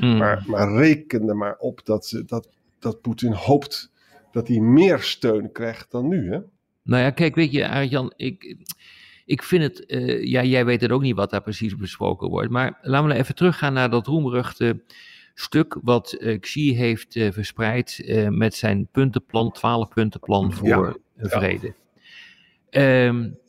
Mm. 0.01 0.17
Maar, 0.17 0.45
maar 0.47 0.73
reken 0.73 1.29
er 1.29 1.37
maar 1.37 1.57
op 1.59 1.81
dat, 1.85 2.23
dat, 2.27 2.49
dat 2.79 3.01
Poetin 3.01 3.33
hoopt 3.33 3.93
dat 4.31 4.49
hij 4.49 4.59
meer 4.59 4.99
steun 4.99 5.53
krijgt 5.53 5.91
dan 5.91 6.09
nu. 6.09 6.33
Hè? 6.33 6.39
Nou 6.83 7.03
ja, 7.03 7.11
kijk, 7.11 7.35
weet 7.35 7.53
je, 7.53 7.69
Arjan, 7.69 8.13
ik, 8.17 8.57
ik 9.25 9.43
vind 9.43 9.63
het, 9.63 9.85
uh, 9.87 10.25
ja, 10.25 10.43
jij 10.43 10.65
weet 10.65 10.81
het 10.81 10.91
ook 10.91 11.03
niet 11.03 11.17
wat 11.17 11.31
daar 11.31 11.43
precies 11.43 11.77
besproken 11.77 12.29
wordt. 12.29 12.51
Maar 12.51 12.79
laten 12.83 13.03
we 13.03 13.09
nou 13.09 13.21
even 13.21 13.35
teruggaan 13.35 13.73
naar 13.73 13.91
dat 13.91 14.07
roemruchte 14.07 14.83
stuk 15.35 15.79
wat 15.83 16.37
Xi 16.41 16.77
heeft 16.77 17.13
verspreid 17.13 18.03
met 18.29 18.55
zijn 18.55 18.89
puntenplan, 18.93 19.53
12 19.53 19.89
puntenplan 19.89 20.53
voor 20.53 21.01
ja, 21.17 21.29
vrede. 21.29 21.75
Ja. 22.71 23.07
Um, 23.07 23.41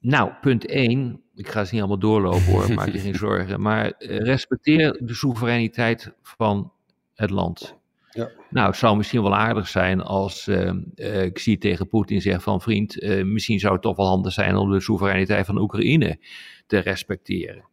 nou, 0.00 0.32
punt 0.40 0.66
1, 0.66 1.20
ik 1.34 1.48
ga 1.48 1.64
ze 1.64 1.70
niet 1.72 1.80
allemaal 1.80 1.98
doorlopen 1.98 2.44
hoor, 2.44 2.72
maak 2.74 2.88
je 2.88 2.98
geen 2.98 3.14
zorgen. 3.28 3.60
Maar 3.60 3.92
respecteer 3.98 5.00
de 5.04 5.14
soevereiniteit 5.14 6.12
van 6.22 6.72
het 7.14 7.30
land. 7.30 7.78
Ja. 8.10 8.30
Nou, 8.50 8.66
het 8.66 8.76
zou 8.76 8.96
misschien 8.96 9.22
wel 9.22 9.34
aardig 9.34 9.68
zijn 9.68 10.00
als 10.00 10.48
uh, 10.48 10.72
uh, 10.94 11.22
ik 11.22 11.38
zie 11.38 11.58
tegen 11.58 11.88
Poetin 11.88 12.20
zegt 12.20 12.42
van 12.42 12.60
vriend, 12.60 13.02
uh, 13.02 13.24
misschien 13.24 13.58
zou 13.58 13.72
het 13.72 13.82
toch 13.82 13.96
wel 13.96 14.06
handig 14.06 14.32
zijn 14.32 14.56
om 14.56 14.70
de 14.70 14.80
soevereiniteit 14.80 15.46
van 15.46 15.58
Oekraïne 15.58 16.18
te 16.66 16.78
respecteren. 16.78 17.64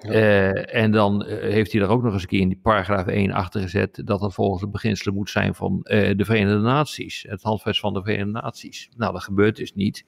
Ja. 0.00 0.52
en 0.52 0.90
dan 0.90 1.26
heeft 1.26 1.72
hij 1.72 1.80
er 1.80 1.88
ook 1.88 2.02
nog 2.02 2.12
eens 2.12 2.22
een 2.22 2.28
keer 2.28 2.40
in 2.40 2.48
die 2.48 2.60
paragraaf 2.62 3.06
1 3.06 3.32
achter 3.32 3.60
gezet 3.60 4.00
dat 4.04 4.20
dat 4.20 4.34
volgens 4.34 4.60
de 4.62 4.68
beginselen 4.68 5.14
moet 5.14 5.30
zijn 5.30 5.54
van 5.54 5.80
de 5.82 6.24
Verenigde 6.24 6.60
Naties, 6.60 7.24
het 7.28 7.42
handvest 7.42 7.80
van 7.80 7.94
de 7.94 8.02
Verenigde 8.02 8.40
Naties. 8.40 8.88
Nou, 8.96 9.12
dat 9.12 9.22
gebeurt 9.22 9.56
dus 9.56 9.74
niet. 9.74 10.04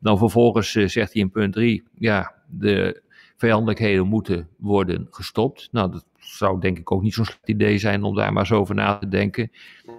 Dan 0.00 0.18
vervolgens 0.18 0.70
zegt 0.70 1.12
hij 1.12 1.22
in 1.22 1.30
punt 1.30 1.52
3, 1.52 1.82
ja, 1.98 2.34
de 2.46 3.02
vijandelijkheden 3.36 4.06
moeten 4.06 4.48
worden 4.56 5.06
gestopt. 5.10 5.68
Nou, 5.72 5.90
dat 5.90 6.04
zou 6.18 6.60
denk 6.60 6.78
ik 6.78 6.92
ook 6.92 7.02
niet 7.02 7.14
zo'n 7.14 7.24
slecht 7.24 7.48
idee 7.48 7.78
zijn 7.78 8.02
om 8.02 8.14
daar 8.14 8.32
maar 8.32 8.42
eens 8.42 8.52
over 8.52 8.74
na 8.74 8.98
te 8.98 9.08
denken. 9.08 9.50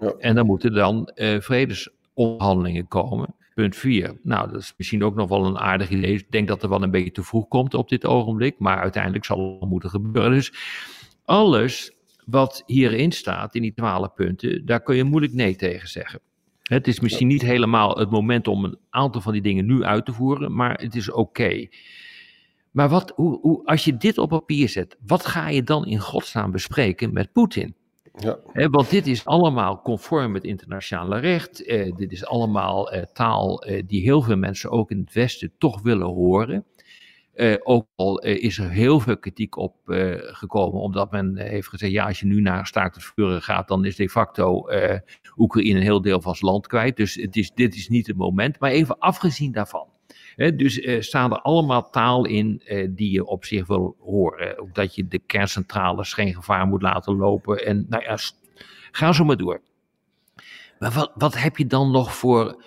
Ja. 0.01 0.13
En 0.19 0.35
dan 0.35 0.45
moeten 0.45 0.73
dan 0.73 1.11
vredesonderhandelingen 1.39 2.87
komen. 2.87 3.35
Punt 3.55 3.75
4. 3.75 4.17
Nou, 4.23 4.51
dat 4.51 4.61
is 4.61 4.73
misschien 4.77 5.03
ook 5.03 5.15
nog 5.15 5.29
wel 5.29 5.45
een 5.45 5.57
aardig 5.57 5.89
idee. 5.89 6.13
Ik 6.13 6.31
denk 6.31 6.47
dat 6.47 6.63
er 6.63 6.69
wel 6.69 6.83
een 6.83 6.91
beetje 6.91 7.11
te 7.11 7.23
vroeg 7.23 7.47
komt 7.47 7.73
op 7.73 7.89
dit 7.89 8.05
ogenblik, 8.05 8.59
maar 8.59 8.77
uiteindelijk 8.77 9.25
zal 9.25 9.57
het 9.59 9.69
moeten 9.69 9.89
gebeuren. 9.89 10.31
Dus 10.31 10.53
alles 11.25 11.91
wat 12.25 12.63
hierin 12.65 13.11
staat, 13.11 13.55
in 13.55 13.61
die 13.61 13.73
twaalf 13.73 14.13
punten, 14.13 14.65
daar 14.65 14.81
kun 14.81 14.95
je 14.95 15.03
moeilijk 15.03 15.33
nee 15.33 15.55
tegen 15.55 15.87
zeggen. 15.87 16.19
Het 16.63 16.87
is 16.87 16.99
misschien 16.99 17.27
niet 17.27 17.41
helemaal 17.41 17.97
het 17.97 18.09
moment 18.09 18.47
om 18.47 18.63
een 18.63 18.77
aantal 18.89 19.21
van 19.21 19.33
die 19.33 19.41
dingen 19.41 19.65
nu 19.65 19.83
uit 19.83 20.05
te 20.05 20.13
voeren, 20.13 20.55
maar 20.55 20.79
het 20.81 20.95
is 20.95 21.11
oké. 21.11 21.67
Maar 22.71 22.89
wat, 22.89 23.13
hoe, 23.15 23.39
hoe, 23.39 23.65
als 23.65 23.85
je 23.85 23.97
dit 23.97 24.17
op 24.17 24.29
papier 24.29 24.69
zet, 24.69 24.97
wat 25.05 25.25
ga 25.25 25.49
je 25.49 25.63
dan 25.63 25.85
in 25.85 25.99
godsnaam 25.99 26.51
bespreken 26.51 27.13
met 27.13 27.31
Poetin? 27.31 27.75
Ja. 28.17 28.69
want 28.69 28.89
dit 28.89 29.07
is 29.07 29.25
allemaal 29.25 29.81
conform 29.81 30.33
het 30.33 30.43
internationale 30.43 31.19
recht. 31.19 31.65
Eh, 31.65 31.95
dit 31.95 32.11
is 32.11 32.25
allemaal 32.25 32.91
eh, 32.91 33.03
taal 33.13 33.63
eh, 33.63 33.83
die 33.87 34.01
heel 34.01 34.21
veel 34.21 34.37
mensen 34.37 34.71
ook 34.71 34.91
in 34.91 34.99
het 34.99 35.13
Westen 35.13 35.51
toch 35.57 35.81
willen 35.81 36.07
horen. 36.07 36.65
Ook 37.63 37.87
al 37.95 38.19
is 38.19 38.57
er 38.57 38.69
heel 38.69 38.99
veel 38.99 39.17
kritiek 39.17 39.57
op 39.57 39.75
gekomen, 40.17 40.81
omdat 40.81 41.11
men 41.11 41.37
heeft 41.37 41.67
gezegd: 41.67 41.91
ja, 41.91 42.05
als 42.05 42.19
je 42.19 42.25
nu 42.25 42.41
naar 42.41 42.67
staakt 42.67 42.95
het 42.95 43.03
vuren 43.03 43.41
gaat, 43.41 43.67
dan 43.67 43.85
is 43.85 43.95
de 43.95 44.09
facto 44.09 44.67
Oekraïne 45.37 45.77
een 45.77 45.83
heel 45.83 46.01
deel 46.01 46.21
van 46.21 46.35
zijn 46.35 46.51
land 46.51 46.67
kwijt. 46.67 46.97
Dus 46.97 47.15
het 47.15 47.35
is, 47.35 47.51
dit 47.51 47.75
is 47.75 47.87
niet 47.87 48.07
het 48.07 48.17
moment. 48.17 48.59
Maar 48.59 48.71
even 48.71 48.97
afgezien 48.99 49.51
daarvan 49.51 49.87
dus 50.35 50.77
uh, 50.77 51.01
staan 51.01 51.31
er 51.31 51.41
allemaal 51.41 51.89
taal 51.89 52.25
in 52.25 52.61
uh, 52.65 52.87
die 52.89 53.11
je 53.11 53.25
op 53.25 53.45
zich 53.45 53.67
wil 53.67 53.95
horen. 53.99 54.59
Ook 54.59 54.75
dat 54.75 54.95
je 54.95 55.07
de 55.07 55.19
kerncentrales 55.19 56.13
geen 56.13 56.33
gevaar 56.33 56.67
moet 56.67 56.81
laten 56.81 57.15
lopen. 57.15 57.65
En 57.65 57.85
nou 57.89 58.03
ja, 58.03 58.17
ga 58.91 59.11
zo 59.11 59.23
maar 59.23 59.37
door. 59.37 59.61
Maar 60.79 60.91
wat, 60.91 61.11
wat 61.15 61.37
heb 61.37 61.57
je 61.57 61.67
dan 61.67 61.91
nog 61.91 62.15
voor, 62.15 62.63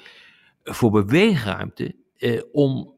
voor 0.65 0.91
beweegruimte 0.91 1.95
uh, 2.19 2.43
om 2.53 2.97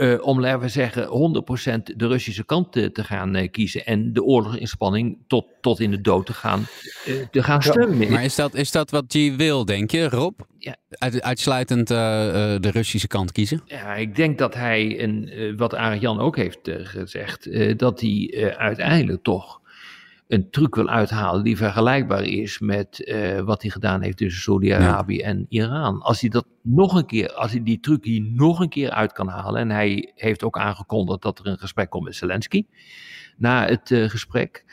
uh, 0.00 0.26
om, 0.26 0.40
laten 0.40 0.60
we 0.60 0.68
zeggen, 0.68 1.06
100% 1.06 1.96
de 1.96 2.06
Russische 2.06 2.44
kant 2.44 2.72
te, 2.72 2.92
te 2.92 3.04
gaan 3.04 3.36
uh, 3.36 3.50
kiezen 3.50 3.86
en 3.86 4.12
de 4.12 4.22
oorlogsinspanning 4.22 5.18
tot, 5.26 5.46
tot 5.60 5.80
in 5.80 5.90
de 5.90 6.00
dood 6.00 6.26
te 6.26 6.32
gaan, 6.32 6.66
uh, 7.08 7.26
te 7.30 7.42
gaan 7.42 7.62
steunen. 7.62 8.10
Maar 8.10 8.24
is 8.24 8.34
dat, 8.34 8.54
is 8.54 8.70
dat 8.70 8.90
wat 8.90 9.04
G 9.08 9.36
wil, 9.36 9.64
denk 9.64 9.90
je, 9.90 10.08
Rob? 10.08 10.40
Ja. 10.58 10.76
Uit, 10.90 11.22
uitsluitend 11.22 11.88
de 11.88 12.70
Russische 12.72 13.06
kant 13.06 13.32
kiezen? 13.32 13.62
Ja, 13.64 13.94
ik 13.94 14.16
denk 14.16 14.38
dat 14.38 14.54
hij, 14.54 14.98
en 14.98 15.56
wat 15.56 15.74
Arjan 15.74 16.20
ook 16.20 16.36
heeft 16.36 16.58
gezegd, 16.62 17.48
dat 17.78 18.00
hij 18.00 18.54
uiteindelijk 18.56 19.22
toch 19.22 19.60
een 20.28 20.50
truc 20.50 20.74
wil 20.74 20.88
uithalen 20.88 21.44
die 21.44 21.56
vergelijkbaar 21.56 22.24
is 22.24 22.58
met 22.58 23.02
uh, 23.04 23.40
wat 23.40 23.62
hij 23.62 23.70
gedaan 23.70 24.02
heeft 24.02 24.16
tussen 24.16 24.42
Saudi-Arabië 24.42 25.16
ja. 25.16 25.24
en 25.24 25.46
Iran. 25.48 26.02
Als 26.02 26.20
hij 26.20 26.30
dat 26.30 26.46
nog 26.62 26.94
een 26.94 27.06
keer, 27.06 27.32
als 27.32 27.50
hij 27.50 27.62
die 27.62 27.80
truc 27.80 28.04
hier 28.04 28.22
nog 28.22 28.60
een 28.60 28.68
keer 28.68 28.90
uit 28.90 29.12
kan 29.12 29.28
halen, 29.28 29.60
en 29.60 29.70
hij 29.70 30.12
heeft 30.14 30.44
ook 30.44 30.58
aangekondigd 30.58 31.22
dat 31.22 31.38
er 31.38 31.46
een 31.46 31.58
gesprek 31.58 31.90
komt 31.90 32.04
met 32.04 32.16
Zelensky 32.16 32.66
na 33.36 33.66
het 33.66 33.90
uh, 33.90 34.08
gesprek 34.08 34.64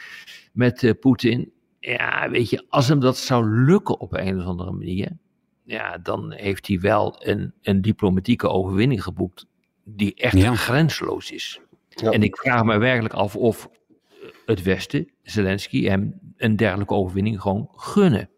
met 0.54 0.82
uh, 0.82 0.92
Poetin. 1.00 1.52
Ja, 1.80 2.30
weet 2.30 2.50
je, 2.50 2.66
als 2.70 2.88
hem 2.88 3.00
dat 3.00 3.18
zou 3.18 3.66
lukken 3.66 4.00
op 4.00 4.14
een 4.14 4.40
of 4.40 4.46
andere 4.46 4.72
manier, 4.72 5.18
ja, 5.64 5.98
dan 5.98 6.32
heeft 6.32 6.68
hij 6.68 6.80
wel 6.80 7.16
een, 7.20 7.54
een 7.62 7.82
diplomatieke 7.82 8.50
overwinning 8.50 9.04
geboekt 9.04 9.46
die 9.84 10.16
echt 10.16 10.38
ja. 10.38 10.56
grensloos 10.56 11.32
is. 11.32 11.60
Ja. 11.90 12.12
En 12.12 12.24
ik 12.24 12.38
vraag 12.38 12.64
me 12.64 12.78
werkelijk 12.78 13.14
af 13.14 13.36
of 13.36 13.70
het 14.46 14.64
Westen, 14.64 15.10
Zelensky, 15.24 15.84
hem 15.84 16.20
een 16.38 16.56
dergelijke 16.56 16.94
overwinning 16.94 17.42
gewoon 17.42 17.70
gunnen. 17.72 18.30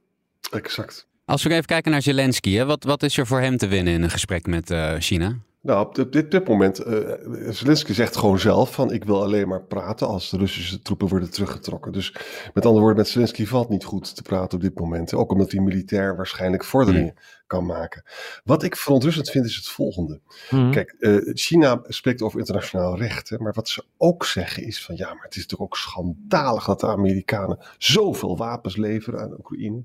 Exact. 0.52 1.08
Als 1.26 1.44
we 1.44 1.50
even 1.50 1.66
kijken 1.66 1.92
naar 1.92 2.02
Zelensky, 2.02 2.54
hè, 2.54 2.66
wat, 2.66 2.84
wat 2.84 3.04
is 3.04 3.18
er 3.18 3.28
voor 3.28 3.40
hem 3.40 3.58
te 3.58 3.68
winnen 3.68 3.94
in 3.94 4.04
een 4.04 4.10
gesprek 4.10 4.48
met 4.48 4.72
uh, 4.72 4.96
China? 5.00 5.38
Nou, 5.68 5.86
op 5.86 6.12
dit, 6.12 6.32
dit 6.32 6.48
moment, 6.48 6.88
uh, 6.88 7.14
Zelensky 7.50 7.94
zegt 7.94 8.18
gewoon 8.18 8.40
zelf 8.40 8.74
van 8.74 8.92
ik 8.92 9.04
wil 9.04 9.24
alleen 9.24 9.48
maar 9.48 9.64
praten 9.64 10.08
als 10.08 10.30
de 10.30 10.38
Russische 10.38 10.82
troepen 10.82 11.08
worden 11.08 11.32
teruggetrokken. 11.32 11.92
Dus 11.92 12.14
met 12.54 12.66
andere 12.66 12.80
woorden, 12.80 12.98
met 12.98 13.08
Zelensky 13.08 13.46
valt 13.46 13.70
niet 13.70 13.84
goed 13.84 14.16
te 14.16 14.22
praten 14.22 14.58
op 14.58 14.64
dit 14.64 14.80
moment. 14.80 15.14
Ook 15.14 15.32
omdat 15.32 15.52
hij 15.52 15.62
militair 15.62 16.16
waarschijnlijk 16.16 16.64
vorderingen 16.64 17.14
hmm. 17.16 17.24
kan 17.48 17.66
maken. 17.66 18.04
Wat 18.44 18.64
ik 18.64 18.76
verontrustend 18.76 19.30
vind 19.30 19.46
is 19.46 19.56
het 19.56 19.68
volgende. 19.68 20.20
Hmm. 20.50 20.72
Kijk, 20.72 20.96
uh, 21.00 21.34
China 21.34 21.82
spreekt 21.84 22.22
over 22.22 22.40
internationaal 22.40 22.98
recht, 22.98 23.30
hè, 23.30 23.38
maar 23.38 23.54
wat 23.54 23.70
ze 23.70 23.84
ook 23.98 24.26
zeggen 24.26 24.64
is 24.64 24.84
van 24.84 24.96
ja, 24.96 25.14
maar 25.14 25.24
het 25.24 25.36
is 25.36 25.46
toch 25.46 25.60
ook 25.60 25.78
schandalig 25.78 26.66
dat 26.66 26.80
de 26.80 26.88
Amerikanen 26.88 27.60
zoveel 27.78 28.38
wapens 28.38 28.76
leveren 28.76 29.20
aan 29.20 29.38
Oekraïne. 29.38 29.84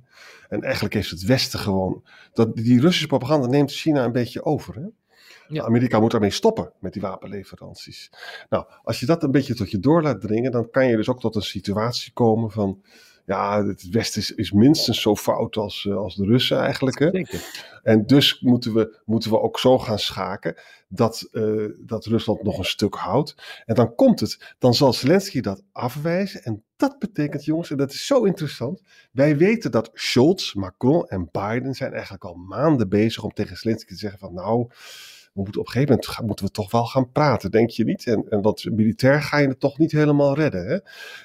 En 0.49 0.63
eigenlijk 0.63 0.95
heeft 0.95 1.11
het 1.11 1.25
Westen 1.25 1.59
gewoon, 1.59 2.03
dat, 2.33 2.57
die 2.57 2.81
Russische 2.81 3.07
propaganda 3.07 3.47
neemt 3.47 3.73
China 3.73 4.05
een 4.05 4.13
beetje 4.13 4.45
over. 4.45 4.75
Hè? 4.75 4.87
Ja. 5.53 5.65
Amerika 5.65 6.01
moet 6.01 6.11
daarmee 6.11 6.31
stoppen 6.31 6.73
met 6.79 6.93
die 6.93 7.03
wapenleveranties. 7.03 8.11
Nou, 8.49 8.65
als 8.83 9.01
je 9.01 9.07
dat 9.07 9.23
een 9.23 9.31
beetje 9.31 9.55
tot 9.55 9.71
je 9.71 9.79
door 9.79 10.03
laat 10.03 10.21
dringen, 10.21 10.53
dan 10.53 10.71
kan 10.71 10.87
je 10.87 10.97
dus 10.97 11.09
ook 11.09 11.21
tot 11.21 11.35
een 11.35 11.43
situatie 11.43 12.13
komen 12.13 12.51
van. 12.51 12.83
Ja, 13.27 13.67
het 13.67 13.89
Westen 13.91 14.21
is, 14.21 14.35
is 14.35 14.53
minstens 14.53 15.01
zo 15.01 15.17
fout 15.17 15.57
als, 15.57 15.87
eh, 15.89 15.97
als 15.97 16.17
de 16.17 16.25
Russen 16.25 16.59
eigenlijk. 16.59 16.99
Hè? 16.99 17.25
En 17.83 18.07
dus 18.07 18.41
moeten 18.41 18.75
we, 18.75 18.99
moeten 19.05 19.31
we 19.31 19.41
ook 19.41 19.59
zo 19.59 19.79
gaan 19.79 19.99
schaken 19.99 20.55
dat, 20.89 21.29
uh, 21.33 21.71
dat 21.79 22.05
Rusland 22.05 22.43
nog 22.43 22.59
een 22.59 22.65
stuk 22.65 22.95
houdt. 22.95 23.35
En 23.65 23.75
dan 23.75 23.95
komt 23.95 24.21
het, 24.21 24.55
dan 24.59 24.75
zal 24.75 24.93
Zelensky 24.93 25.41
dat 25.41 25.63
afwijzen. 25.73 26.43
En 26.43 26.65
dat 26.77 26.99
betekent, 26.99 27.45
jongens, 27.45 27.71
en 27.71 27.77
dat 27.77 27.93
is 27.93 28.07
zo 28.07 28.25
interessant. 28.25 28.83
Wij 29.13 29.37
weten 29.37 29.71
dat 29.71 29.91
Scholz, 29.93 30.55
Macron 30.55 31.07
en 31.07 31.29
Biden 31.31 31.75
zijn 31.75 31.93
eigenlijk 31.93 32.25
al 32.25 32.35
maanden 32.35 32.89
bezig 32.89 33.23
om 33.23 33.33
tegen 33.33 33.57
Zelensky 33.57 33.93
te 33.93 33.99
zeggen 33.99 34.19
van 34.19 34.35
nou 34.35 34.71
we 35.33 35.41
moeten 35.43 35.61
op 35.61 35.67
een 35.67 35.73
gegeven 35.73 35.95
moment 35.95 36.27
moeten 36.27 36.45
we 36.45 36.51
toch 36.51 36.71
wel 36.71 36.85
gaan 36.85 37.11
praten, 37.13 37.51
denk 37.51 37.71
je 37.71 37.85
niet? 37.85 38.07
En, 38.07 38.27
en 38.29 38.43
wat 38.43 38.65
militair 38.65 39.23
ga 39.23 39.39
je 39.39 39.49
het 39.49 39.61
toch 39.61 39.79
niet 39.79 39.93
helemaal 39.93 40.35
redden. 40.35 40.67
Hè? 40.67 40.79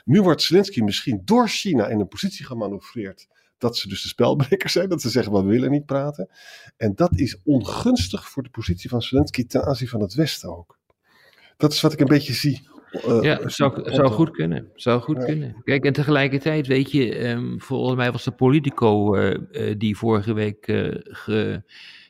Nu 0.05 0.21
wordt 0.21 0.41
Zelensky 0.41 0.81
misschien 0.81 1.21
door 1.25 1.47
China 1.47 1.87
in 1.87 1.99
een 1.99 2.07
positie 2.07 2.45
gemanoeuvreerd 2.45 3.27
dat 3.57 3.77
ze 3.77 3.87
dus 3.87 4.01
de 4.01 4.07
spelbrekers 4.07 4.73
zijn, 4.73 4.89
dat 4.89 5.01
ze 5.01 5.09
zeggen 5.09 5.33
we 5.33 5.43
willen 5.43 5.71
niet 5.71 5.85
praten. 5.85 6.29
En 6.77 6.95
dat 6.95 7.11
is 7.15 7.41
ongunstig 7.43 8.29
voor 8.29 8.43
de 8.43 8.49
positie 8.49 8.89
van 8.89 9.01
Zelensky 9.01 9.45
ten 9.45 9.65
aanzien 9.65 9.87
van 9.87 10.01
het 10.01 10.13
Westen 10.13 10.57
ook. 10.57 10.77
Dat 11.57 11.73
is 11.73 11.81
wat 11.81 11.93
ik 11.93 11.99
een 11.99 12.07
beetje 12.07 12.33
zie 12.33 12.75
Uh, 13.07 13.21
ja, 13.21 13.49
zou, 13.49 13.91
zou 13.93 14.11
goed 14.11 14.31
kunnen. 14.31 14.71
Zou 14.75 15.01
goed 15.01 15.25
kunnen. 15.25 15.61
Kijk, 15.63 15.85
en 15.85 15.93
tegelijkertijd 15.93 16.67
weet 16.67 16.91
je, 16.91 17.27
um, 17.27 17.61
volgens 17.61 17.95
mij 17.95 18.11
was 18.11 18.23
de 18.23 18.31
Politico 18.31 19.15
uh, 19.15 19.35
uh, 19.51 19.75
die 19.77 19.97
vorige 19.97 20.33
week 20.33 20.67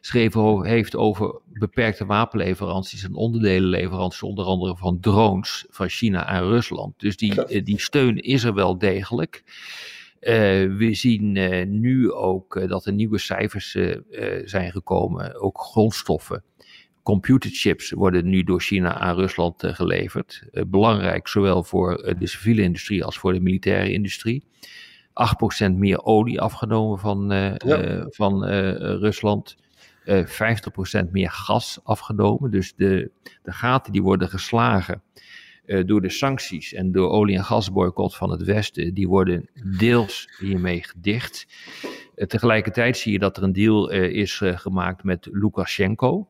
geschreven 0.07 0.65
heeft 0.65 0.95
over 0.95 1.39
beperkte 1.53 2.05
wapenleveranties 2.05 3.03
en 3.03 3.13
onderdelenleveranties, 3.13 4.23
onder 4.23 4.45
andere 4.45 4.77
van 4.77 4.99
drones 4.99 5.65
van 5.69 5.89
China 5.89 6.25
aan 6.25 6.43
Rusland. 6.43 6.93
Dus 6.97 7.17
die, 7.17 7.63
die 7.63 7.79
steun 7.79 8.17
is 8.17 8.43
er 8.43 8.53
wel 8.53 8.77
degelijk. 8.77 9.43
we 10.77 10.89
zien 10.91 11.31
nu 11.79 12.11
ook 12.11 12.67
dat 12.67 12.85
er 12.85 12.93
nieuwe 12.93 13.17
cijfers 13.17 13.77
zijn 14.45 14.71
gekomen, 14.71 15.41
ook 15.41 15.59
grondstoffen 15.59 16.43
computerchips 17.03 17.91
worden 17.91 18.29
nu 18.29 18.43
door 18.43 18.61
China 18.61 18.93
aan 18.93 19.15
Rusland 19.15 19.63
geleverd. 19.65 20.43
Belangrijk 20.67 21.27
zowel 21.27 21.63
voor 21.63 22.15
de 22.19 22.27
civiele 22.27 22.61
industrie 22.61 23.03
als 23.03 23.17
voor 23.17 23.33
de 23.33 23.39
militaire 23.39 23.91
industrie. 23.91 24.43
8% 25.67 25.71
meer 25.71 26.03
olie 26.03 26.41
afgenomen 26.41 26.99
van, 26.99 27.29
ja. 27.57 28.05
van 28.09 28.45
Rusland. 28.79 29.55
50% 30.07 31.11
meer 31.11 31.31
gas 31.31 31.79
afgenomen. 31.83 32.51
Dus 32.51 32.75
de, 32.75 33.11
de 33.43 33.51
gaten 33.51 33.91
die 33.91 34.01
worden 34.01 34.29
geslagen 34.29 35.01
door 35.85 36.01
de 36.01 36.09
sancties 36.09 36.73
en 36.73 36.91
door 36.91 37.09
olie- 37.09 37.35
en 37.35 37.43
gasboycott 37.43 38.15
van 38.15 38.31
het 38.31 38.43
Westen, 38.43 38.93
die 38.93 39.07
worden 39.07 39.49
deels 39.77 40.29
hiermee 40.39 40.83
gedicht. 40.83 41.47
tegelijkertijd 42.15 42.97
zie 42.97 43.11
je 43.11 43.19
dat 43.19 43.37
er 43.37 43.43
een 43.43 43.53
deal 43.53 43.89
is 43.91 44.41
gemaakt 44.43 45.03
met 45.03 45.27
Lukashenko 45.31 46.27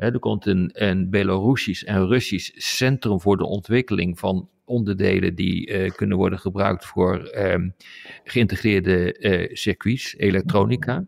er 0.00 0.18
komt 0.18 0.46
een, 0.46 0.70
een 0.72 1.10
Belarusisch 1.10 1.84
en 1.84 2.06
Russisch 2.06 2.50
centrum 2.54 3.20
voor 3.20 3.36
de 3.36 3.46
ontwikkeling 3.46 4.18
van 4.18 4.48
onderdelen 4.64 5.34
die 5.34 5.90
kunnen 5.90 6.16
worden 6.16 6.38
gebruikt 6.38 6.86
voor 6.86 7.30
um, 7.36 7.74
geïntegreerde 8.24 9.50
circuits, 9.52 10.16
elektronica. 10.16 11.04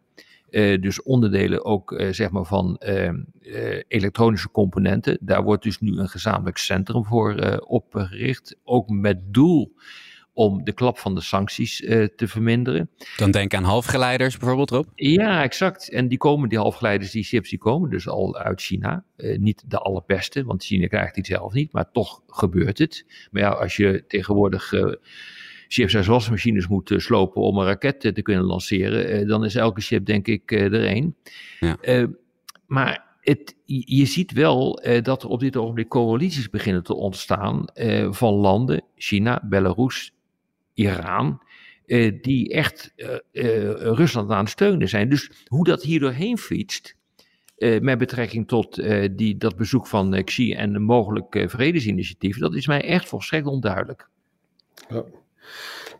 Uh, 0.52 0.80
dus 0.80 1.02
onderdelen 1.02 1.64
ook 1.64 2.02
zeg 2.11 2.30
maar 2.30 2.44
van 2.44 2.76
ehm, 2.76 3.23
elektronische 3.88 4.50
componenten. 4.50 5.18
Daar 5.21 5.42
wordt 5.42 5.62
dus 5.62 5.80
nu 5.80 5.99
een 5.99 6.09
gezamenlijk 6.09 6.56
centrum 6.56 7.04
voor 7.04 7.59
opgericht. 7.66 8.56
Ook 8.64 8.88
met 8.88 9.18
doel 9.35 9.75
om 10.35 10.64
de 10.64 10.73
klap 10.73 10.99
van 10.99 11.14
de 11.14 11.21
sancties 11.21 11.80
uh, 11.80 12.06
te 12.16 12.28
verminderen. 12.28 12.90
Dan 13.16 13.30
denk 13.30 13.54
aan 13.54 13.64
halfgeleiders 13.64 14.37
bijvoorbeeld, 14.37 14.71
Rob? 14.71 14.87
Ja, 14.94 15.42
exact. 15.42 15.90
En 15.90 16.09
die 16.09 16.18
komen, 16.18 16.49
die 16.49 16.59
halfgeleiders, 16.59 17.11
die 17.11 17.25
chips, 17.25 17.50
die 17.50 17.59
komen 17.59 17.90
dus 17.90 18.09
al 18.09 18.37
uit 18.37 18.61
China. 18.61 19.04
Uh, 19.16 19.38
niet 19.38 19.64
de 19.66 19.78
allerbeste, 19.78 20.44
want 20.44 20.64
China 20.64 20.87
krijgt 20.87 21.14
die 21.14 21.25
zelf 21.25 21.52
niet, 21.52 21.73
maar 21.73 21.90
toch 21.90 22.23
gebeurt 22.26 22.78
het. 22.78 23.06
Maar 23.30 23.42
ja, 23.42 23.49
als 23.49 23.76
je 23.76 24.04
tegenwoordig 24.06 24.73
uh, 24.73 24.92
chips 25.73 25.95
en 25.95 26.05
wasmachines 26.05 26.69
moet 26.69 26.93
slopen 26.97 27.43
om 27.43 27.59
een 27.59 27.67
raket 27.67 28.00
te 28.00 28.23
kunnen 28.23 28.45
lanceren, 28.45 29.26
dan 29.26 29.45
is 29.45 29.55
elke 29.55 29.81
chip 29.81 30.07
denk 30.07 30.26
ik 30.26 30.52
er 30.52 30.85
één. 30.85 31.17
Ja. 31.61 32.09
maar 32.67 33.12
het, 33.23 33.57
je 33.64 34.05
ziet 34.07 34.33
wel 34.33 34.87
uh, 34.87 35.02
dat 35.02 35.23
er 35.23 35.29
op 35.29 35.41
dit 35.41 35.57
ogenblik 35.57 35.88
coalities 35.88 36.50
beginnen 36.50 36.83
te 36.83 36.95
ontstaan 36.95 37.64
uh, 37.75 38.12
van 38.12 38.35
landen, 38.35 38.85
China, 38.97 39.43
Belarus, 39.45 40.14
Iran, 40.75 41.43
uh, 41.87 42.12
die 42.21 42.52
echt 42.52 42.93
uh, 42.97 43.09
uh, 43.33 43.71
Rusland 43.73 44.31
aan 44.31 44.38
het 44.38 44.49
steunen 44.49 44.88
zijn. 44.88 45.09
Dus 45.09 45.31
hoe 45.47 45.64
dat 45.64 45.83
hier 45.83 46.00
doorheen 46.00 46.38
fietst, 46.38 47.00
met 47.81 47.99
betrekking 47.99 48.49
tot 48.49 48.83
die, 49.17 49.37
dat 49.37 49.57
bezoek 49.57 49.87
van 49.87 50.25
Xi 50.25 50.52
en 50.52 50.75
een 50.75 50.83
mogelijk 50.83 51.45
vredesinitiatief, 51.47 52.38
dat 52.38 52.55
is 52.55 52.67
mij 52.67 52.83
echt 52.85 53.09
volstrekt 53.09 53.47
onduidelijk. 53.47 54.09
Ja. 54.88 55.05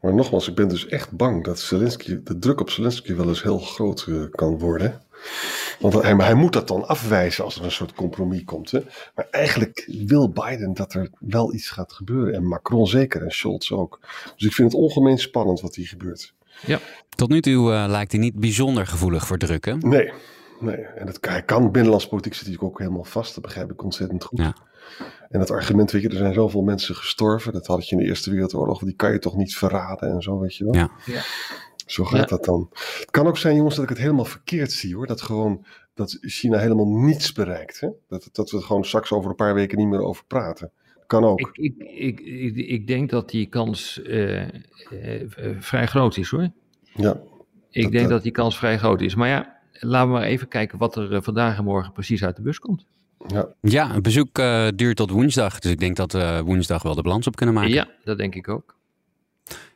Maar 0.01 0.15
nogmaals, 0.15 0.49
ik 0.49 0.55
ben 0.55 0.69
dus 0.69 0.87
echt 0.87 1.11
bang 1.11 1.45
dat 1.45 1.61
Zelensky, 1.61 2.21
de 2.25 2.39
druk 2.39 2.61
op 2.61 2.71
Zelensky 2.71 3.15
wel 3.15 3.29
eens 3.29 3.43
heel 3.43 3.59
groot 3.59 4.09
kan 4.31 4.59
worden. 4.59 5.03
Want 5.79 5.95
hij, 5.95 6.15
hij, 6.15 6.35
moet 6.35 6.53
dat 6.53 6.69
dan 6.69 6.89
afwijzen 6.89 7.45
als 7.45 7.57
er 7.57 7.65
een 7.65 7.73
soort 7.73 7.95
compromis 7.95 8.45
komt. 8.45 8.71
Hè? 8.71 8.81
Maar 9.15 9.27
eigenlijk 9.31 9.91
wil 10.07 10.31
Biden 10.31 10.75
dat 10.75 10.95
er 10.95 11.11
wel 11.19 11.55
iets 11.55 11.71
gaat 11.71 11.93
gebeuren. 11.93 12.35
En 12.35 12.47
Macron 12.47 12.87
zeker 12.87 13.23
en 13.23 13.31
Scholz 13.31 13.71
ook. 13.71 14.01
Dus 14.37 14.47
ik 14.47 14.53
vind 14.53 14.73
het 14.73 14.81
ongemeen 14.81 15.19
spannend 15.19 15.61
wat 15.61 15.75
hier 15.75 15.87
gebeurt. 15.87 16.35
Ja. 16.67 16.79
Tot 17.09 17.29
nu 17.29 17.41
toe 17.41 17.73
uh, 17.73 17.85
lijkt 17.89 18.13
hij 18.13 18.21
niet 18.21 18.35
bijzonder 18.35 18.87
gevoelig 18.87 19.27
voor 19.27 19.39
druk, 19.39 19.65
hè? 19.65 19.77
Nee, 19.77 20.13
nee. 20.63 20.77
En 20.77 21.07
dat, 21.07 21.19
hij 21.21 21.43
kan 21.43 21.71
binnenlands 21.71 22.09
politiek 22.09 22.35
zit 22.35 22.47
natuurlijk 22.47 22.73
ook 22.73 22.79
helemaal 22.79 23.05
vast. 23.05 23.35
Dat 23.35 23.45
begrijp 23.45 23.71
ik 23.71 23.83
ontzettend 23.83 24.25
goed. 24.25 24.39
Ja. 24.39 24.55
En 25.29 25.39
dat 25.39 25.51
argument, 25.51 25.91
weet 25.91 26.03
je, 26.03 26.09
er 26.09 26.17
zijn 26.17 26.35
zoveel 26.35 26.63
mensen 26.63 26.95
gestorven. 26.95 27.53
Dat 27.53 27.67
had 27.67 27.89
je 27.89 27.97
in 27.97 28.03
de 28.03 28.09
Eerste 28.09 28.31
Wereldoorlog. 28.31 28.83
Die 28.83 28.95
kan 28.95 29.13
je 29.13 29.19
toch 29.19 29.37
niet 29.37 29.57
verraden 29.57 30.11
en 30.11 30.23
zo, 30.23 30.39
weet 30.39 30.57
je 30.57 30.65
wel. 30.65 30.75
Ja. 30.75 30.91
ja. 31.07 31.23
Zo 31.87 32.05
gaat 32.05 32.29
dat 32.29 32.45
dan. 32.45 32.69
Het 32.73 33.11
kan 33.11 33.27
ook 33.27 33.39
zijn, 33.39 33.57
jongens, 33.57 33.75
dat 33.75 33.85
ik 33.85 33.91
het 33.91 33.99
helemaal 33.99 34.25
verkeerd 34.25 34.73
zie 34.73 34.95
hoor. 34.95 35.07
Dat 35.07 35.23
gewoon 35.23 35.67
dat 35.95 36.19
China 36.21 36.59
helemaal 36.59 36.89
niets 36.89 37.33
bereikt. 37.33 37.81
Hè? 37.81 37.89
Dat, 38.09 38.29
dat 38.33 38.51
we 38.51 38.61
gewoon 38.61 38.85
straks 38.85 39.13
over 39.13 39.31
een 39.31 39.37
paar 39.37 39.55
weken 39.55 39.79
niet 39.79 39.89
meer 39.89 40.03
over 40.03 40.25
praten. 40.25 40.71
Kan 41.07 41.25
ook. 41.25 41.41
Ik, 41.41 41.57
ik, 41.57 41.75
ik, 41.79 42.21
ik, 42.21 42.57
ik 42.57 42.87
denk 42.87 43.11
dat 43.11 43.31
die 43.31 43.47
kans 43.47 44.01
uh, 44.05 44.41
uh, 44.41 44.49
vrij 45.59 45.87
groot 45.87 46.17
is 46.17 46.31
hoor. 46.31 46.51
Ja. 46.95 47.21
Ik 47.71 47.93
denk 47.93 48.09
dat 48.09 48.23
die 48.23 48.33
kans 48.33 48.59
vrij 48.59 48.79
groot 48.79 49.01
is. 49.01 49.15
Maar 49.15 49.29
ja, 49.29 49.52
laten 49.73 50.09
we 50.09 50.15
maar 50.15 50.23
even 50.23 50.49
kijken 50.49 50.79
wat 50.79 50.97
er 50.97 51.23
vandaag 51.23 51.59
en 51.59 51.65
morgen 51.65 51.93
precies 51.93 52.25
uit 52.25 52.37
de 52.37 52.43
bus 52.43 52.59
komt. 52.59 52.87
Ja, 53.27 53.49
ja 53.61 53.93
het 53.93 54.03
bezoek 54.03 54.39
uh, 54.39 54.69
duurt 54.75 54.97
tot 54.97 55.11
woensdag. 55.11 55.59
Dus 55.59 55.71
ik 55.71 55.81
denk 55.81 55.97
dat 55.97 56.13
we 56.13 56.43
woensdag 56.45 56.83
wel 56.83 56.95
de 56.95 57.03
balans 57.03 57.27
op 57.27 57.37
kunnen 57.37 57.55
maken. 57.55 57.73
Ja, 57.73 57.89
dat 58.05 58.19
denk 58.19 58.35
ik 58.35 58.49
ook. 58.49 58.81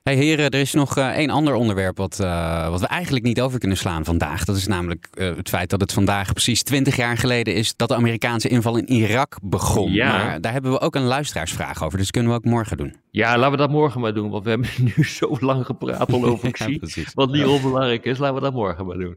Hey 0.06 0.14
heren, 0.14 0.50
er 0.50 0.60
is 0.60 0.72
nog 0.72 0.98
uh, 0.98 1.08
één 1.08 1.30
ander 1.30 1.54
onderwerp 1.54 1.96
wat, 1.96 2.18
uh, 2.20 2.68
wat 2.68 2.80
we 2.80 2.86
eigenlijk 2.86 3.24
niet 3.24 3.40
over 3.40 3.58
kunnen 3.58 3.76
slaan 3.76 4.04
vandaag. 4.04 4.44
Dat 4.44 4.56
is 4.56 4.66
namelijk 4.66 5.08
uh, 5.14 5.36
het 5.36 5.48
feit 5.48 5.70
dat 5.70 5.80
het 5.80 5.92
vandaag 5.92 6.32
precies 6.32 6.62
20 6.62 6.96
jaar 6.96 7.16
geleden 7.16 7.54
is 7.54 7.76
dat 7.76 7.88
de 7.88 7.94
Amerikaanse 7.94 8.48
inval 8.48 8.76
in 8.76 8.86
Irak 8.86 9.36
begon. 9.42 9.92
Ja. 9.92 10.08
Maar 10.08 10.40
daar 10.40 10.52
hebben 10.52 10.70
we 10.70 10.80
ook 10.80 10.94
een 10.94 11.02
luisteraarsvraag 11.02 11.84
over, 11.84 11.98
dus 11.98 12.10
kunnen 12.10 12.30
we 12.30 12.36
ook 12.36 12.44
morgen 12.44 12.76
doen. 12.76 12.96
Ja, 13.10 13.36
laten 13.36 13.50
we 13.50 13.56
dat 13.56 13.70
morgen 13.70 14.00
maar 14.00 14.14
doen, 14.14 14.30
want 14.30 14.44
we 14.44 14.50
hebben 14.50 14.68
nu 14.96 15.04
zo 15.04 15.36
lang 15.40 15.66
gepraat 15.66 16.12
al 16.12 16.24
over 16.24 16.50
ja, 16.68 17.04
Wat 17.14 17.32
niet 17.32 17.44
onbelangrijk 17.44 18.04
is, 18.04 18.18
laten 18.18 18.34
we 18.34 18.40
dat 18.40 18.54
morgen 18.54 18.86
maar 18.86 18.98
doen. 18.98 19.16